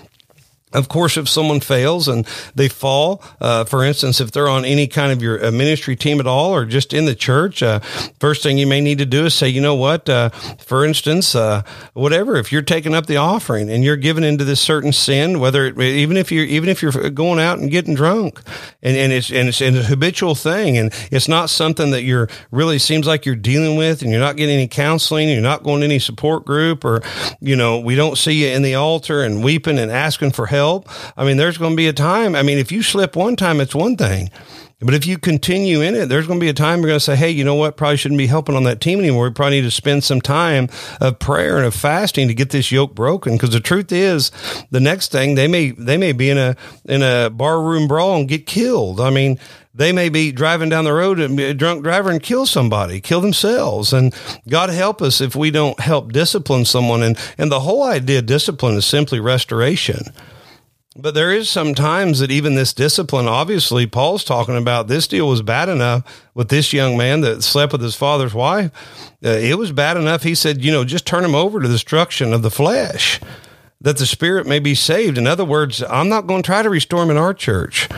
of 0.74 0.88
course, 0.88 1.16
if 1.16 1.28
someone 1.28 1.60
fails 1.60 2.08
and 2.08 2.26
they 2.54 2.68
fall, 2.68 3.22
uh, 3.40 3.64
for 3.64 3.84
instance, 3.84 4.20
if 4.20 4.32
they're 4.32 4.48
on 4.48 4.64
any 4.64 4.88
kind 4.88 5.12
of 5.12 5.22
your 5.22 5.44
uh, 5.44 5.50
ministry 5.52 5.94
team 5.94 6.18
at 6.18 6.26
all 6.26 6.50
or 6.50 6.64
just 6.64 6.92
in 6.92 7.04
the 7.04 7.14
church, 7.14 7.62
uh, 7.62 7.78
first 8.18 8.42
thing 8.42 8.58
you 8.58 8.66
may 8.66 8.80
need 8.80 8.98
to 8.98 9.06
do 9.06 9.24
is 9.26 9.34
say, 9.34 9.48
you 9.48 9.60
know 9.60 9.76
what, 9.76 10.08
uh, 10.08 10.30
for 10.58 10.84
instance, 10.84 11.34
uh, 11.36 11.62
whatever, 11.92 12.36
if 12.36 12.50
you're 12.50 12.60
taking 12.60 12.92
up 12.92 13.06
the 13.06 13.16
offering 13.16 13.70
and 13.70 13.84
you're 13.84 13.96
given 13.96 14.24
into 14.24 14.44
this 14.44 14.60
certain 14.60 14.92
sin, 14.92 15.38
whether 15.38 15.64
it, 15.64 15.78
even 15.78 16.16
if 16.16 16.32
you're, 16.32 16.44
even 16.44 16.68
if 16.68 16.82
you're 16.82 16.92
going 17.10 17.38
out 17.38 17.58
and 17.58 17.70
getting 17.70 17.94
drunk 17.94 18.40
and, 18.82 18.96
and 18.96 19.12
it's, 19.12 19.30
and 19.30 19.48
it's, 19.48 19.60
and 19.60 19.76
a 19.76 19.82
habitual 19.84 20.34
thing 20.34 20.76
and 20.76 20.92
it's 21.12 21.28
not 21.28 21.50
something 21.50 21.92
that 21.92 22.02
you're 22.02 22.28
really 22.50 22.80
seems 22.80 23.06
like 23.06 23.24
you're 23.24 23.36
dealing 23.36 23.76
with 23.76 24.02
and 24.02 24.10
you're 24.10 24.20
not 24.20 24.36
getting 24.36 24.56
any 24.56 24.68
counseling, 24.68 25.28
you're 25.28 25.40
not 25.40 25.62
going 25.62 25.80
to 25.80 25.84
any 25.84 26.00
support 26.00 26.44
group 26.44 26.84
or, 26.84 27.00
you 27.40 27.54
know, 27.54 27.78
we 27.78 27.94
don't 27.94 28.18
see 28.18 28.44
you 28.44 28.48
in 28.48 28.62
the 28.62 28.74
altar 28.74 29.22
and 29.22 29.44
weeping 29.44 29.78
and 29.78 29.92
asking 29.92 30.32
for 30.32 30.46
help 30.46 30.63
help. 30.64 30.88
I 31.16 31.24
mean, 31.24 31.36
there's 31.36 31.58
going 31.58 31.72
to 31.72 31.76
be 31.76 31.88
a 31.88 31.92
time. 31.92 32.34
I 32.34 32.42
mean, 32.42 32.58
if 32.58 32.72
you 32.72 32.82
slip 32.82 33.16
one 33.16 33.36
time, 33.36 33.60
it's 33.60 33.74
one 33.74 33.96
thing. 33.96 34.30
But 34.80 34.94
if 34.94 35.06
you 35.06 35.18
continue 35.18 35.80
in 35.80 35.94
it, 35.94 36.08
there's 36.08 36.26
going 36.26 36.38
to 36.38 36.44
be 36.44 36.50
a 36.50 36.54
time 36.54 36.80
you're 36.80 36.88
going 36.88 36.98
to 36.98 37.04
say, 37.04 37.16
hey, 37.16 37.30
you 37.30 37.44
know 37.44 37.54
what? 37.54 37.76
Probably 37.76 37.96
shouldn't 37.96 38.18
be 38.18 38.26
helping 38.26 38.54
on 38.54 38.64
that 38.64 38.80
team 38.80 38.98
anymore. 38.98 39.28
We 39.28 39.32
probably 39.32 39.60
need 39.60 39.66
to 39.66 39.70
spend 39.70 40.04
some 40.04 40.20
time 40.20 40.68
of 41.00 41.18
prayer 41.18 41.56
and 41.56 41.64
of 41.64 41.74
fasting 41.74 42.28
to 42.28 42.34
get 42.34 42.50
this 42.50 42.70
yoke 42.70 42.94
broken. 42.94 43.34
Because 43.34 43.50
the 43.50 43.60
truth 43.60 43.92
is, 43.92 44.30
the 44.70 44.80
next 44.80 45.10
thing 45.10 45.36
they 45.36 45.48
may 45.48 45.70
they 45.70 45.96
may 45.96 46.12
be 46.12 46.28
in 46.28 46.38
a 46.38 46.56
in 46.84 47.02
a 47.02 47.30
bar 47.30 47.62
room 47.62 47.88
brawl 47.88 48.16
and 48.16 48.28
get 48.28 48.46
killed. 48.46 49.00
I 49.00 49.10
mean, 49.10 49.38
they 49.74 49.92
may 49.92 50.08
be 50.08 50.32
driving 50.32 50.68
down 50.68 50.84
the 50.84 50.92
road 50.92 51.18
and 51.18 51.36
be 51.36 51.44
a 51.44 51.54
drunk 51.54 51.82
driver 51.82 52.10
and 52.10 52.22
kill 52.22 52.44
somebody, 52.44 53.00
kill 53.00 53.20
themselves. 53.20 53.92
And 53.92 54.14
God 54.48 54.70
help 54.70 55.00
us 55.00 55.20
if 55.20 55.34
we 55.34 55.50
don't 55.50 55.80
help 55.80 56.12
discipline 56.12 56.64
someone. 56.64 57.02
And 57.02 57.18
and 57.38 57.50
the 57.50 57.60
whole 57.60 57.84
idea 57.84 58.18
of 58.18 58.26
discipline 58.26 58.76
is 58.76 58.84
simply 58.84 59.18
restoration. 59.18 60.12
But 60.96 61.14
there 61.14 61.32
is 61.32 61.48
some 61.48 61.74
times 61.74 62.20
that 62.20 62.30
even 62.30 62.54
this 62.54 62.72
discipline, 62.72 63.26
obviously, 63.26 63.84
Paul's 63.84 64.22
talking 64.22 64.56
about 64.56 64.86
this 64.86 65.08
deal 65.08 65.28
was 65.28 65.42
bad 65.42 65.68
enough 65.68 66.22
with 66.34 66.50
this 66.50 66.72
young 66.72 66.96
man 66.96 67.20
that 67.22 67.42
slept 67.42 67.72
with 67.72 67.82
his 67.82 67.96
father's 67.96 68.32
wife. 68.32 68.70
Uh, 69.24 69.30
it 69.30 69.58
was 69.58 69.72
bad 69.72 69.96
enough. 69.96 70.22
He 70.22 70.36
said, 70.36 70.64
you 70.64 70.70
know, 70.70 70.84
just 70.84 71.04
turn 71.04 71.24
him 71.24 71.34
over 71.34 71.60
to 71.60 71.66
the 71.66 71.74
destruction 71.74 72.32
of 72.32 72.42
the 72.42 72.50
flesh 72.50 73.20
that 73.80 73.98
the 73.98 74.06
spirit 74.06 74.46
may 74.46 74.60
be 74.60 74.74
saved. 74.76 75.18
In 75.18 75.26
other 75.26 75.44
words, 75.44 75.82
I'm 75.82 76.08
not 76.08 76.28
going 76.28 76.42
to 76.42 76.46
try 76.46 76.62
to 76.62 76.70
restore 76.70 77.02
him 77.02 77.10
in 77.10 77.16
our 77.16 77.34
church. 77.34 77.88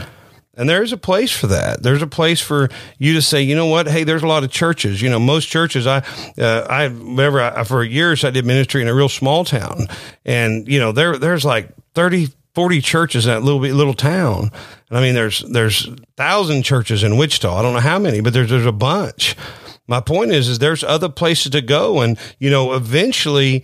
And 0.55 0.67
there 0.67 0.83
is 0.83 0.91
a 0.91 0.97
place 0.97 1.31
for 1.31 1.49
that. 1.49 1.83
There's 1.83 2.01
a 2.01 2.07
place 2.07 2.41
for 2.41 2.71
you 2.99 3.13
to 3.13 3.21
say, 3.21 3.43
you 3.43 3.55
know 3.55 3.67
what? 3.67 3.89
Hey, 3.89 4.05
there's 4.05 4.23
a 4.23 4.27
lot 4.27 4.43
of 4.43 4.51
churches. 4.51 5.03
You 5.03 5.11
know, 5.11 5.21
most 5.21 5.47
churches. 5.47 5.87
I, 5.87 5.99
uh, 6.39 6.67
I 6.69 6.85
remember 6.85 7.43
I, 7.43 7.63
for 7.65 7.85
years 7.85 8.25
I 8.25 8.31
did 8.31 8.47
ministry 8.47 8.81
in 8.81 8.89
a 8.89 8.95
real 8.95 9.11
small 9.11 9.45
town, 9.45 9.89
and 10.25 10.67
you 10.67 10.81
know, 10.81 10.93
there 10.93 11.19
there's 11.19 11.45
like 11.45 11.69
30, 11.95 12.29
40 12.57 12.81
churches 12.81 13.27
in 13.27 13.33
that 13.33 13.43
little 13.43 13.61
little 13.61 13.93
town. 13.93 14.51
And 14.89 14.99
I 14.99 15.03
mean, 15.03 15.15
there's 15.15 15.41
there's 15.41 15.91
thousand 16.17 16.63
churches 16.63 17.03
in 17.03 17.19
Wichita. 17.19 17.55
I 17.55 17.61
don't 17.61 17.75
know 17.75 17.81
how 17.81 17.99
many, 17.99 18.23
but 18.23 18.33
there's 18.33 18.49
there's 18.49 18.65
a 18.65 18.73
bunch. 18.73 19.37
My 19.87 20.01
point 20.01 20.33
is, 20.33 20.49
is 20.49 20.59
there's 20.59 20.83
other 20.83 21.11
places 21.11 21.53
to 21.53 21.61
go, 21.61 22.01
and 22.01 22.19
you 22.39 22.49
know, 22.49 22.73
eventually 22.73 23.63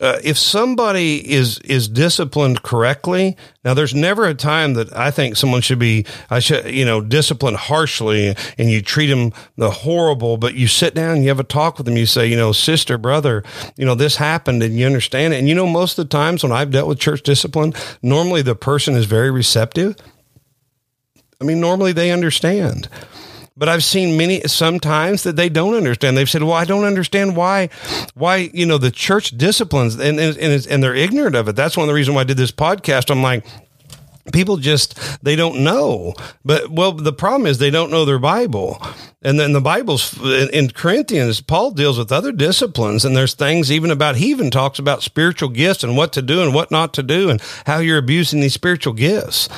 uh, 0.00 0.18
if 0.24 0.36
somebody 0.36 1.30
is 1.30 1.58
is 1.60 1.86
disciplined 1.86 2.62
correctly, 2.62 3.36
now 3.64 3.74
there's 3.74 3.94
never 3.94 4.26
a 4.26 4.34
time 4.34 4.74
that 4.74 4.94
I 4.96 5.12
think 5.12 5.36
someone 5.36 5.60
should 5.60 5.78
be, 5.78 6.04
I 6.28 6.40
should, 6.40 6.74
you 6.74 6.84
know, 6.84 7.00
disciplined 7.00 7.58
harshly, 7.58 8.34
and 8.58 8.70
you 8.70 8.82
treat 8.82 9.06
them 9.06 9.32
the 9.56 9.70
horrible. 9.70 10.36
But 10.36 10.54
you 10.54 10.66
sit 10.66 10.94
down, 10.94 11.22
you 11.22 11.28
have 11.28 11.38
a 11.38 11.44
talk 11.44 11.78
with 11.78 11.86
them, 11.86 11.96
you 11.96 12.06
say, 12.06 12.26
you 12.26 12.36
know, 12.36 12.50
sister, 12.50 12.98
brother, 12.98 13.44
you 13.76 13.86
know, 13.86 13.94
this 13.94 14.16
happened, 14.16 14.64
and 14.64 14.76
you 14.76 14.84
understand 14.84 15.32
it. 15.32 15.38
And 15.38 15.48
you 15.48 15.54
know, 15.54 15.66
most 15.66 15.96
of 15.96 16.06
the 16.06 16.16
times 16.16 16.42
when 16.42 16.52
I've 16.52 16.72
dealt 16.72 16.88
with 16.88 16.98
church 16.98 17.22
discipline, 17.22 17.72
normally 18.02 18.42
the 18.42 18.56
person 18.56 18.94
is 18.94 19.06
very 19.06 19.30
receptive. 19.30 19.94
I 21.40 21.44
mean, 21.44 21.60
normally 21.60 21.92
they 21.92 22.10
understand. 22.10 22.88
But 23.56 23.68
I've 23.68 23.84
seen 23.84 24.16
many 24.16 24.40
sometimes 24.42 25.22
that 25.22 25.36
they 25.36 25.48
don't 25.48 25.74
understand. 25.74 26.16
They've 26.16 26.28
said, 26.28 26.42
"Well, 26.42 26.54
I 26.54 26.64
don't 26.64 26.84
understand 26.84 27.36
why, 27.36 27.68
why 28.14 28.50
you 28.52 28.66
know 28.66 28.78
the 28.78 28.90
church 28.90 29.36
disciplines 29.38 29.94
and 29.94 30.18
and 30.18 30.66
and 30.66 30.82
they're 30.82 30.94
ignorant 30.94 31.36
of 31.36 31.46
it." 31.48 31.54
That's 31.54 31.76
one 31.76 31.84
of 31.84 31.88
the 31.88 31.94
reasons 31.94 32.16
why 32.16 32.22
I 32.22 32.24
did 32.24 32.36
this 32.36 32.50
podcast. 32.50 33.10
I'm 33.10 33.22
like, 33.22 33.46
people 34.32 34.56
just 34.56 35.22
they 35.22 35.36
don't 35.36 35.62
know. 35.62 36.14
But 36.44 36.70
well 36.70 36.92
the 36.92 37.12
problem 37.12 37.46
is 37.46 37.58
they 37.58 37.70
don't 37.70 37.90
know 37.90 38.04
their 38.04 38.18
bible. 38.18 38.80
And 39.22 39.40
then 39.40 39.52
the 39.52 39.60
bible's 39.60 40.18
in 40.52 40.70
corinthians 40.70 41.40
paul 41.40 41.70
deals 41.70 41.98
with 41.98 42.12
other 42.12 42.32
disciplines. 42.32 43.04
And 43.04 43.16
there's 43.16 43.34
things 43.34 43.70
even 43.70 43.90
about 43.90 44.16
he 44.16 44.30
even 44.30 44.50
talks 44.50 44.78
about 44.78 45.02
spiritual 45.02 45.48
gifts 45.48 45.84
and 45.84 45.96
what 45.96 46.12
to 46.14 46.22
do 46.22 46.42
and 46.42 46.54
what 46.54 46.70
not 46.70 46.94
to 46.94 47.02
do 47.02 47.30
and 47.30 47.40
how 47.66 47.78
you're 47.78 47.98
abusing 47.98 48.40
these 48.40 48.54
spiritual 48.54 48.94
gifts. 48.94 49.48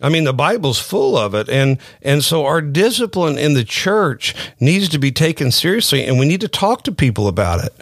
I 0.00 0.10
mean, 0.10 0.24
the 0.24 0.32
Bible's 0.32 0.78
full 0.78 1.16
of 1.16 1.34
it. 1.34 1.48
And, 1.48 1.78
and 2.02 2.22
so 2.22 2.46
our 2.46 2.60
discipline 2.60 3.36
in 3.36 3.54
the 3.54 3.64
church 3.64 4.34
needs 4.60 4.88
to 4.90 4.98
be 4.98 5.10
taken 5.10 5.50
seriously. 5.50 6.04
And 6.04 6.18
we 6.18 6.26
need 6.26 6.40
to 6.42 6.48
talk 6.48 6.84
to 6.84 6.92
people 6.92 7.26
about 7.26 7.64
it. 7.64 7.72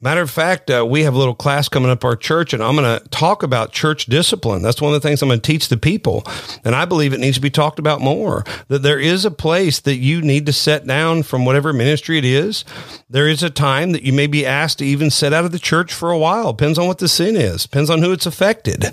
Matter 0.00 0.20
of 0.20 0.30
fact, 0.30 0.70
uh, 0.70 0.86
we 0.88 1.02
have 1.02 1.14
a 1.14 1.18
little 1.18 1.34
class 1.34 1.68
coming 1.68 1.90
up 1.90 2.04
our 2.04 2.14
church, 2.14 2.52
and 2.52 2.62
I'm 2.62 2.76
going 2.76 3.00
to 3.00 3.08
talk 3.08 3.42
about 3.42 3.72
church 3.72 4.06
discipline. 4.06 4.62
That's 4.62 4.80
one 4.80 4.94
of 4.94 5.02
the 5.02 5.08
things 5.08 5.22
I'm 5.22 5.28
going 5.28 5.40
to 5.40 5.44
teach 5.52 5.66
the 5.66 5.76
people. 5.76 6.22
And 6.62 6.76
I 6.76 6.84
believe 6.84 7.12
it 7.12 7.18
needs 7.18 7.36
to 7.36 7.40
be 7.40 7.50
talked 7.50 7.80
about 7.80 8.00
more. 8.00 8.44
That 8.68 8.84
there 8.84 9.00
is 9.00 9.24
a 9.24 9.30
place 9.32 9.80
that 9.80 9.96
you 9.96 10.22
need 10.22 10.46
to 10.46 10.52
set 10.52 10.86
down 10.86 11.24
from 11.24 11.44
whatever 11.44 11.72
ministry 11.72 12.16
it 12.16 12.24
is. 12.24 12.64
There 13.10 13.26
is 13.26 13.42
a 13.42 13.50
time 13.50 13.90
that 13.90 14.04
you 14.04 14.12
may 14.12 14.28
be 14.28 14.46
asked 14.46 14.78
to 14.78 14.86
even 14.86 15.10
set 15.10 15.32
out 15.32 15.44
of 15.44 15.50
the 15.50 15.58
church 15.58 15.92
for 15.92 16.12
a 16.12 16.18
while. 16.18 16.52
Depends 16.52 16.78
on 16.78 16.86
what 16.86 16.98
the 16.98 17.08
sin 17.08 17.34
is, 17.34 17.64
depends 17.64 17.90
on 17.90 18.00
who 18.00 18.12
it's 18.12 18.26
affected. 18.26 18.84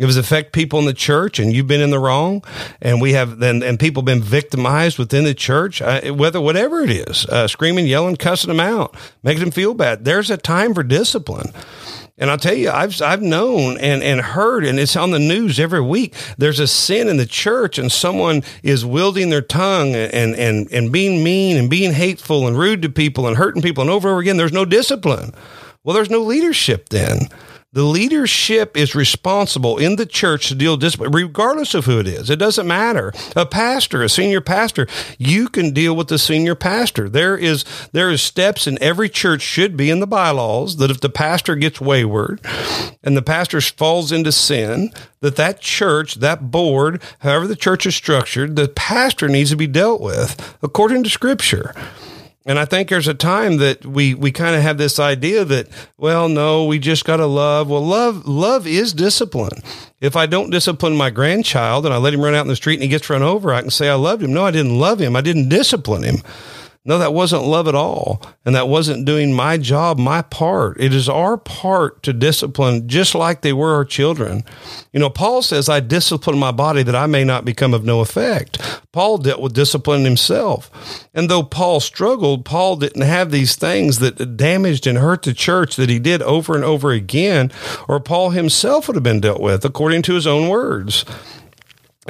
If 0.00 0.08
it's 0.08 0.16
affect 0.16 0.54
people 0.54 0.78
in 0.78 0.86
the 0.86 0.94
church 0.94 1.38
and 1.38 1.52
you've 1.52 1.66
been 1.66 1.82
in 1.82 1.90
the 1.90 1.98
wrong, 1.98 2.42
and 2.80 3.02
we 3.02 3.12
have 3.12 3.38
then 3.38 3.62
and 3.62 3.78
people 3.78 4.02
been 4.02 4.22
victimized 4.22 4.98
within 4.98 5.24
the 5.24 5.34
church, 5.34 5.82
uh, 5.82 6.00
whether 6.14 6.40
whatever 6.40 6.80
it 6.80 6.90
is, 6.90 7.26
uh, 7.26 7.46
screaming, 7.46 7.86
yelling, 7.86 8.16
cussing 8.16 8.48
them 8.48 8.60
out, 8.60 8.96
making 9.22 9.44
them 9.44 9.50
feel 9.50 9.74
bad. 9.74 10.06
There's 10.06 10.30
a 10.30 10.39
time 10.42 10.74
for 10.74 10.82
discipline. 10.82 11.52
And 12.18 12.30
I'll 12.30 12.36
tell 12.36 12.54
you, 12.54 12.70
I've 12.70 13.00
I've 13.00 13.22
known 13.22 13.78
and 13.78 14.02
and 14.02 14.20
heard, 14.20 14.64
and 14.66 14.78
it's 14.78 14.94
on 14.94 15.10
the 15.10 15.18
news 15.18 15.58
every 15.58 15.80
week. 15.80 16.14
There's 16.36 16.60
a 16.60 16.66
sin 16.66 17.08
in 17.08 17.16
the 17.16 17.24
church, 17.24 17.78
and 17.78 17.90
someone 17.90 18.42
is 18.62 18.84
wielding 18.84 19.30
their 19.30 19.40
tongue 19.40 19.94
and 19.94 20.36
and 20.36 20.70
and 20.70 20.92
being 20.92 21.24
mean 21.24 21.56
and 21.56 21.70
being 21.70 21.92
hateful 21.92 22.46
and 22.46 22.58
rude 22.58 22.82
to 22.82 22.90
people 22.90 23.26
and 23.26 23.38
hurting 23.38 23.62
people, 23.62 23.80
and 23.80 23.90
over 23.90 24.08
and 24.08 24.12
over 24.12 24.20
again. 24.20 24.36
There's 24.36 24.52
no 24.52 24.66
discipline. 24.66 25.32
Well, 25.82 25.94
there's 25.94 26.10
no 26.10 26.20
leadership 26.20 26.90
then. 26.90 27.28
The 27.72 27.84
leadership 27.84 28.76
is 28.76 28.96
responsible 28.96 29.78
in 29.78 29.94
the 29.94 30.04
church 30.04 30.48
to 30.48 30.56
deal 30.56 30.76
discipline, 30.76 31.12
regardless 31.12 31.72
of 31.72 31.84
who 31.84 32.00
it 32.00 32.08
is. 32.08 32.28
It 32.28 32.40
doesn't 32.40 32.66
matter. 32.66 33.12
A 33.36 33.46
pastor, 33.46 34.02
a 34.02 34.08
senior 34.08 34.40
pastor, 34.40 34.88
you 35.18 35.48
can 35.48 35.72
deal 35.72 35.94
with 35.94 36.08
the 36.08 36.18
senior 36.18 36.56
pastor. 36.56 37.08
There 37.08 37.38
is 37.38 37.64
there 37.92 38.10
is 38.10 38.22
steps 38.22 38.66
in 38.66 38.76
every 38.82 39.08
church 39.08 39.42
should 39.42 39.76
be 39.76 39.88
in 39.88 40.00
the 40.00 40.08
bylaws 40.08 40.78
that 40.78 40.90
if 40.90 41.00
the 41.00 41.08
pastor 41.08 41.54
gets 41.54 41.80
wayward 41.80 42.40
and 43.04 43.16
the 43.16 43.22
pastor 43.22 43.60
falls 43.60 44.10
into 44.10 44.32
sin, 44.32 44.90
that 45.20 45.36
that 45.36 45.60
church, 45.60 46.16
that 46.16 46.50
board, 46.50 47.00
however 47.20 47.46
the 47.46 47.54
church 47.54 47.86
is 47.86 47.94
structured, 47.94 48.56
the 48.56 48.66
pastor 48.66 49.28
needs 49.28 49.50
to 49.50 49.56
be 49.56 49.68
dealt 49.68 50.00
with 50.00 50.58
according 50.60 51.04
to 51.04 51.08
scripture. 51.08 51.72
And 52.46 52.58
I 52.58 52.64
think 52.64 52.88
there's 52.88 53.08
a 53.08 53.14
time 53.14 53.58
that 53.58 53.84
we, 53.84 54.14
we 54.14 54.32
kind 54.32 54.56
of 54.56 54.62
have 54.62 54.78
this 54.78 54.98
idea 54.98 55.44
that, 55.44 55.68
well, 55.98 56.26
no, 56.28 56.64
we 56.64 56.78
just 56.78 57.04
got 57.04 57.18
to 57.18 57.26
love. 57.26 57.68
Well, 57.68 57.84
love, 57.84 58.26
love 58.26 58.66
is 58.66 58.94
discipline. 58.94 59.62
If 60.00 60.16
I 60.16 60.24
don't 60.24 60.50
discipline 60.50 60.96
my 60.96 61.10
grandchild 61.10 61.84
and 61.84 61.94
I 61.94 61.98
let 61.98 62.14
him 62.14 62.22
run 62.22 62.34
out 62.34 62.42
in 62.42 62.48
the 62.48 62.56
street 62.56 62.74
and 62.76 62.82
he 62.82 62.88
gets 62.88 63.10
run 63.10 63.22
over, 63.22 63.52
I 63.52 63.60
can 63.60 63.70
say 63.70 63.90
I 63.90 63.94
loved 63.94 64.22
him. 64.22 64.32
No, 64.32 64.46
I 64.46 64.50
didn't 64.50 64.78
love 64.78 65.00
him. 65.00 65.16
I 65.16 65.20
didn't 65.20 65.50
discipline 65.50 66.02
him. 66.02 66.16
No, 66.82 66.98
that 66.98 67.12
wasn't 67.12 67.44
love 67.44 67.68
at 67.68 67.74
all. 67.74 68.22
And 68.42 68.54
that 68.54 68.66
wasn't 68.66 69.04
doing 69.04 69.34
my 69.34 69.58
job, 69.58 69.98
my 69.98 70.22
part. 70.22 70.80
It 70.80 70.94
is 70.94 71.10
our 71.10 71.36
part 71.36 72.02
to 72.04 72.14
discipline 72.14 72.88
just 72.88 73.14
like 73.14 73.42
they 73.42 73.52
were 73.52 73.74
our 73.74 73.84
children. 73.84 74.44
You 74.90 75.00
know, 75.00 75.10
Paul 75.10 75.42
says, 75.42 75.68
I 75.68 75.80
discipline 75.80 76.38
my 76.38 76.52
body 76.52 76.82
that 76.82 76.96
I 76.96 77.04
may 77.04 77.22
not 77.22 77.44
become 77.44 77.74
of 77.74 77.84
no 77.84 78.00
effect. 78.00 78.58
Paul 78.92 79.18
dealt 79.18 79.42
with 79.42 79.52
discipline 79.52 80.06
himself. 80.06 80.70
And 81.12 81.28
though 81.28 81.42
Paul 81.42 81.80
struggled, 81.80 82.46
Paul 82.46 82.76
didn't 82.76 83.02
have 83.02 83.30
these 83.30 83.56
things 83.56 83.98
that 83.98 84.38
damaged 84.38 84.86
and 84.86 84.96
hurt 84.96 85.22
the 85.22 85.34
church 85.34 85.76
that 85.76 85.90
he 85.90 85.98
did 85.98 86.22
over 86.22 86.54
and 86.54 86.64
over 86.64 86.92
again, 86.92 87.52
or 87.88 88.00
Paul 88.00 88.30
himself 88.30 88.88
would 88.88 88.96
have 88.96 89.04
been 89.04 89.20
dealt 89.20 89.42
with 89.42 89.66
according 89.66 90.00
to 90.02 90.14
his 90.14 90.26
own 90.26 90.48
words. 90.48 91.04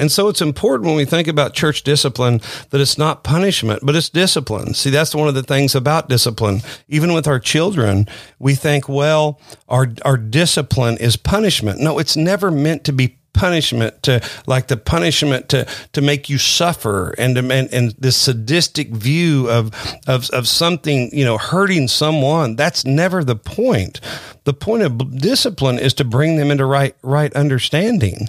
And 0.01 0.11
so 0.11 0.29
it's 0.29 0.41
important 0.41 0.87
when 0.87 0.95
we 0.95 1.05
think 1.05 1.27
about 1.27 1.53
church 1.53 1.83
discipline 1.83 2.41
that 2.71 2.81
it's 2.81 2.97
not 2.97 3.23
punishment, 3.23 3.81
but 3.83 3.95
it's 3.95 4.09
discipline. 4.09 4.73
See, 4.73 4.89
that's 4.89 5.13
one 5.13 5.27
of 5.27 5.35
the 5.35 5.43
things 5.43 5.75
about 5.75 6.09
discipline. 6.09 6.61
Even 6.87 7.13
with 7.13 7.27
our 7.27 7.39
children, 7.39 8.07
we 8.39 8.55
think, 8.55 8.89
well, 8.89 9.39
our, 9.69 9.93
our 10.03 10.17
discipline 10.17 10.97
is 10.97 11.17
punishment. 11.17 11.79
No, 11.79 11.99
it's 11.99 12.17
never 12.17 12.49
meant 12.49 12.83
to 12.85 12.91
be 12.91 13.19
punishment 13.33 14.01
to 14.03 14.21
like 14.47 14.67
the 14.67 14.75
punishment 14.75 15.49
to 15.49 15.65
to 15.93 16.01
make 16.01 16.29
you 16.29 16.37
suffer 16.37 17.11
and 17.17 17.37
and, 17.37 17.73
and 17.73 17.91
this 17.91 18.17
sadistic 18.17 18.89
view 18.89 19.49
of 19.49 19.71
of 20.05 20.29
of 20.31 20.47
something 20.49 21.09
you 21.13 21.23
know 21.23 21.37
hurting 21.37 21.87
someone 21.87 22.57
that's 22.57 22.83
never 22.83 23.23
the 23.23 23.37
point 23.37 24.01
the 24.43 24.53
point 24.53 24.83
of 24.83 25.17
discipline 25.17 25.79
is 25.79 25.93
to 25.93 26.03
bring 26.03 26.35
them 26.35 26.51
into 26.51 26.65
right 26.65 26.93
right 27.03 27.33
understanding 27.33 28.27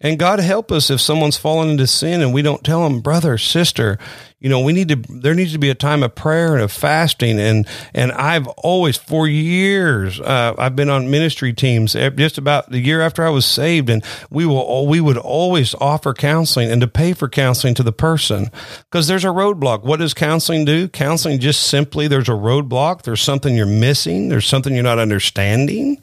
and 0.00 0.18
God 0.18 0.40
help 0.40 0.72
us 0.72 0.90
if 0.90 1.00
someone's 1.00 1.36
fallen 1.36 1.68
into 1.68 1.86
sin 1.86 2.22
and 2.22 2.32
we 2.32 2.40
don't 2.42 2.64
tell 2.64 2.84
them, 2.84 3.00
brother, 3.00 3.36
sister, 3.36 3.98
you 4.38 4.48
know, 4.48 4.60
we 4.60 4.72
need 4.72 4.88
to, 4.88 4.96
there 5.10 5.34
needs 5.34 5.52
to 5.52 5.58
be 5.58 5.68
a 5.68 5.74
time 5.74 6.02
of 6.02 6.14
prayer 6.14 6.54
and 6.54 6.62
of 6.62 6.72
fasting. 6.72 7.38
And, 7.38 7.66
and 7.92 8.10
I've 8.12 8.48
always, 8.48 8.96
for 8.96 9.28
years, 9.28 10.18
uh, 10.18 10.54
I've 10.56 10.74
been 10.74 10.88
on 10.88 11.10
ministry 11.10 11.52
teams 11.52 11.94
eh, 11.94 12.08
just 12.08 12.38
about 12.38 12.70
the 12.70 12.78
year 12.78 13.02
after 13.02 13.22
I 13.22 13.28
was 13.28 13.44
saved. 13.44 13.90
And 13.90 14.02
we 14.30 14.46
will, 14.46 14.86
we 14.86 15.02
would 15.02 15.18
always 15.18 15.74
offer 15.74 16.14
counseling 16.14 16.70
and 16.70 16.80
to 16.80 16.88
pay 16.88 17.12
for 17.12 17.28
counseling 17.28 17.74
to 17.74 17.82
the 17.82 17.92
person 17.92 18.50
because 18.84 19.06
there's 19.06 19.24
a 19.24 19.28
roadblock. 19.28 19.82
What 19.82 19.98
does 19.98 20.14
counseling 20.14 20.64
do? 20.64 20.88
Counseling 20.88 21.40
just 21.40 21.64
simply, 21.64 22.08
there's 22.08 22.30
a 22.30 22.32
roadblock. 22.32 23.02
There's 23.02 23.20
something 23.20 23.54
you're 23.54 23.66
missing. 23.66 24.30
There's 24.30 24.46
something 24.46 24.72
you're 24.72 24.82
not 24.82 24.98
understanding 24.98 25.98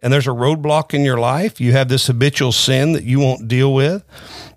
and 0.00 0.12
there's 0.12 0.26
a 0.26 0.30
roadblock 0.30 0.94
in 0.94 1.02
your 1.02 1.18
life, 1.18 1.60
you 1.60 1.72
have 1.72 1.88
this 1.88 2.06
habitual 2.06 2.52
sin 2.52 2.92
that 2.92 3.04
you 3.04 3.18
won't 3.18 3.48
deal 3.48 3.74
with. 3.74 4.04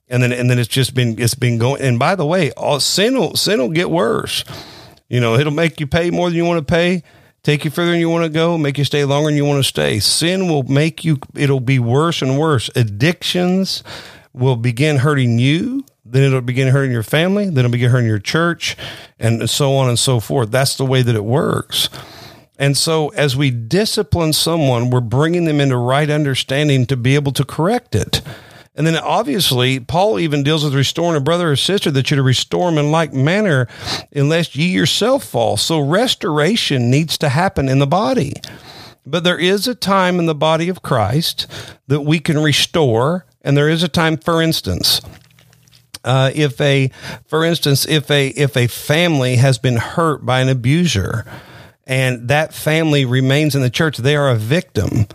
And 0.07 0.21
then, 0.21 0.33
and 0.33 0.49
then 0.49 0.59
it's 0.59 0.67
just 0.67 0.93
been, 0.93 1.17
it's 1.19 1.35
been 1.35 1.57
going. 1.57 1.81
And 1.81 1.97
by 1.97 2.15
the 2.15 2.25
way, 2.25 2.51
all, 2.51 2.79
sin 2.81 3.17
will, 3.17 3.35
sin 3.35 3.59
will 3.59 3.69
get 3.69 3.89
worse. 3.89 4.43
You 5.07 5.21
know, 5.21 5.35
it'll 5.35 5.53
make 5.53 5.79
you 5.79 5.87
pay 5.87 6.11
more 6.11 6.29
than 6.29 6.35
you 6.35 6.45
want 6.45 6.65
to 6.65 6.69
pay, 6.69 7.03
take 7.43 7.63
you 7.63 7.71
further 7.71 7.91
than 7.91 7.99
you 8.01 8.09
want 8.09 8.25
to 8.25 8.29
go, 8.29 8.57
make 8.57 8.77
you 8.77 8.83
stay 8.83 9.05
longer 9.05 9.29
than 9.29 9.37
you 9.37 9.45
want 9.45 9.63
to 9.63 9.67
stay. 9.67 9.99
Sin 9.99 10.49
will 10.49 10.63
make 10.63 11.05
you, 11.05 11.17
it'll 11.35 11.61
be 11.61 11.79
worse 11.79 12.21
and 12.21 12.37
worse. 12.37 12.69
Addictions 12.75 13.83
will 14.33 14.57
begin 14.57 14.97
hurting 14.97 15.39
you. 15.39 15.85
Then 16.03 16.23
it'll 16.23 16.41
begin 16.41 16.67
hurting 16.67 16.91
your 16.91 17.03
family. 17.03 17.45
Then 17.45 17.59
it'll 17.59 17.71
begin 17.71 17.89
hurting 17.89 18.07
your 18.07 18.19
church 18.19 18.75
and 19.17 19.49
so 19.49 19.75
on 19.75 19.87
and 19.87 19.97
so 19.97 20.19
forth. 20.19 20.51
That's 20.51 20.75
the 20.75 20.85
way 20.85 21.03
that 21.03 21.15
it 21.15 21.23
works. 21.23 21.87
And 22.61 22.77
so, 22.77 23.09
as 23.09 23.35
we 23.35 23.49
discipline 23.49 24.33
someone, 24.33 24.91
we're 24.91 25.01
bringing 25.01 25.45
them 25.45 25.59
into 25.59 25.75
right 25.75 26.07
understanding 26.07 26.85
to 26.85 26.95
be 26.95 27.15
able 27.15 27.31
to 27.31 27.43
correct 27.43 27.95
it. 27.95 28.21
And 28.75 28.85
then, 28.85 28.95
obviously, 28.97 29.79
Paul 29.79 30.19
even 30.19 30.43
deals 30.43 30.63
with 30.63 30.75
restoring 30.75 31.17
a 31.17 31.21
brother 31.21 31.49
or 31.49 31.55
sister 31.55 31.89
that 31.89 32.11
you're 32.11 32.17
to 32.17 32.23
restore 32.23 32.69
them 32.69 32.77
in 32.77 32.91
like 32.91 33.13
manner, 33.13 33.67
unless 34.13 34.55
ye 34.55 34.67
yourself 34.67 35.23
fall. 35.23 35.57
So, 35.57 35.79
restoration 35.79 36.91
needs 36.91 37.17
to 37.17 37.29
happen 37.29 37.67
in 37.67 37.79
the 37.79 37.87
body. 37.87 38.33
But 39.07 39.23
there 39.23 39.39
is 39.39 39.67
a 39.67 39.73
time 39.73 40.19
in 40.19 40.27
the 40.27 40.35
body 40.35 40.69
of 40.69 40.83
Christ 40.83 41.47
that 41.87 42.01
we 42.01 42.19
can 42.19 42.37
restore, 42.37 43.25
and 43.41 43.57
there 43.57 43.69
is 43.69 43.81
a 43.81 43.89
time, 43.89 44.17
for 44.17 44.39
instance, 44.39 45.01
Uh, 46.03 46.31
if 46.33 46.61
a, 46.61 46.91
for 47.25 47.43
instance, 47.43 47.87
if 47.87 48.09
a 48.09 48.27
if 48.29 48.55
a 48.55 48.67
family 48.67 49.37
has 49.37 49.57
been 49.59 49.77
hurt 49.77 50.25
by 50.25 50.41
an 50.41 50.49
abuser, 50.49 51.25
and 51.91 52.29
that 52.29 52.53
family 52.53 53.03
remains 53.03 53.53
in 53.53 53.61
the 53.61 53.69
church, 53.69 53.97
they 53.97 54.15
are 54.15 54.29
a 54.29 54.35
victim. 54.35 55.07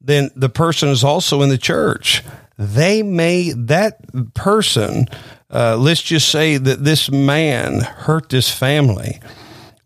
Then 0.00 0.30
the 0.34 0.48
person 0.48 0.88
is 0.88 1.04
also 1.04 1.42
in 1.42 1.50
the 1.50 1.58
church. 1.58 2.22
They 2.58 3.02
may 3.02 3.52
that 3.52 4.32
person. 4.34 5.06
Uh, 5.50 5.76
let's 5.76 6.02
just 6.02 6.28
say 6.30 6.56
that 6.56 6.82
this 6.82 7.10
man 7.10 7.80
hurt 7.80 8.30
this 8.30 8.50
family 8.50 9.20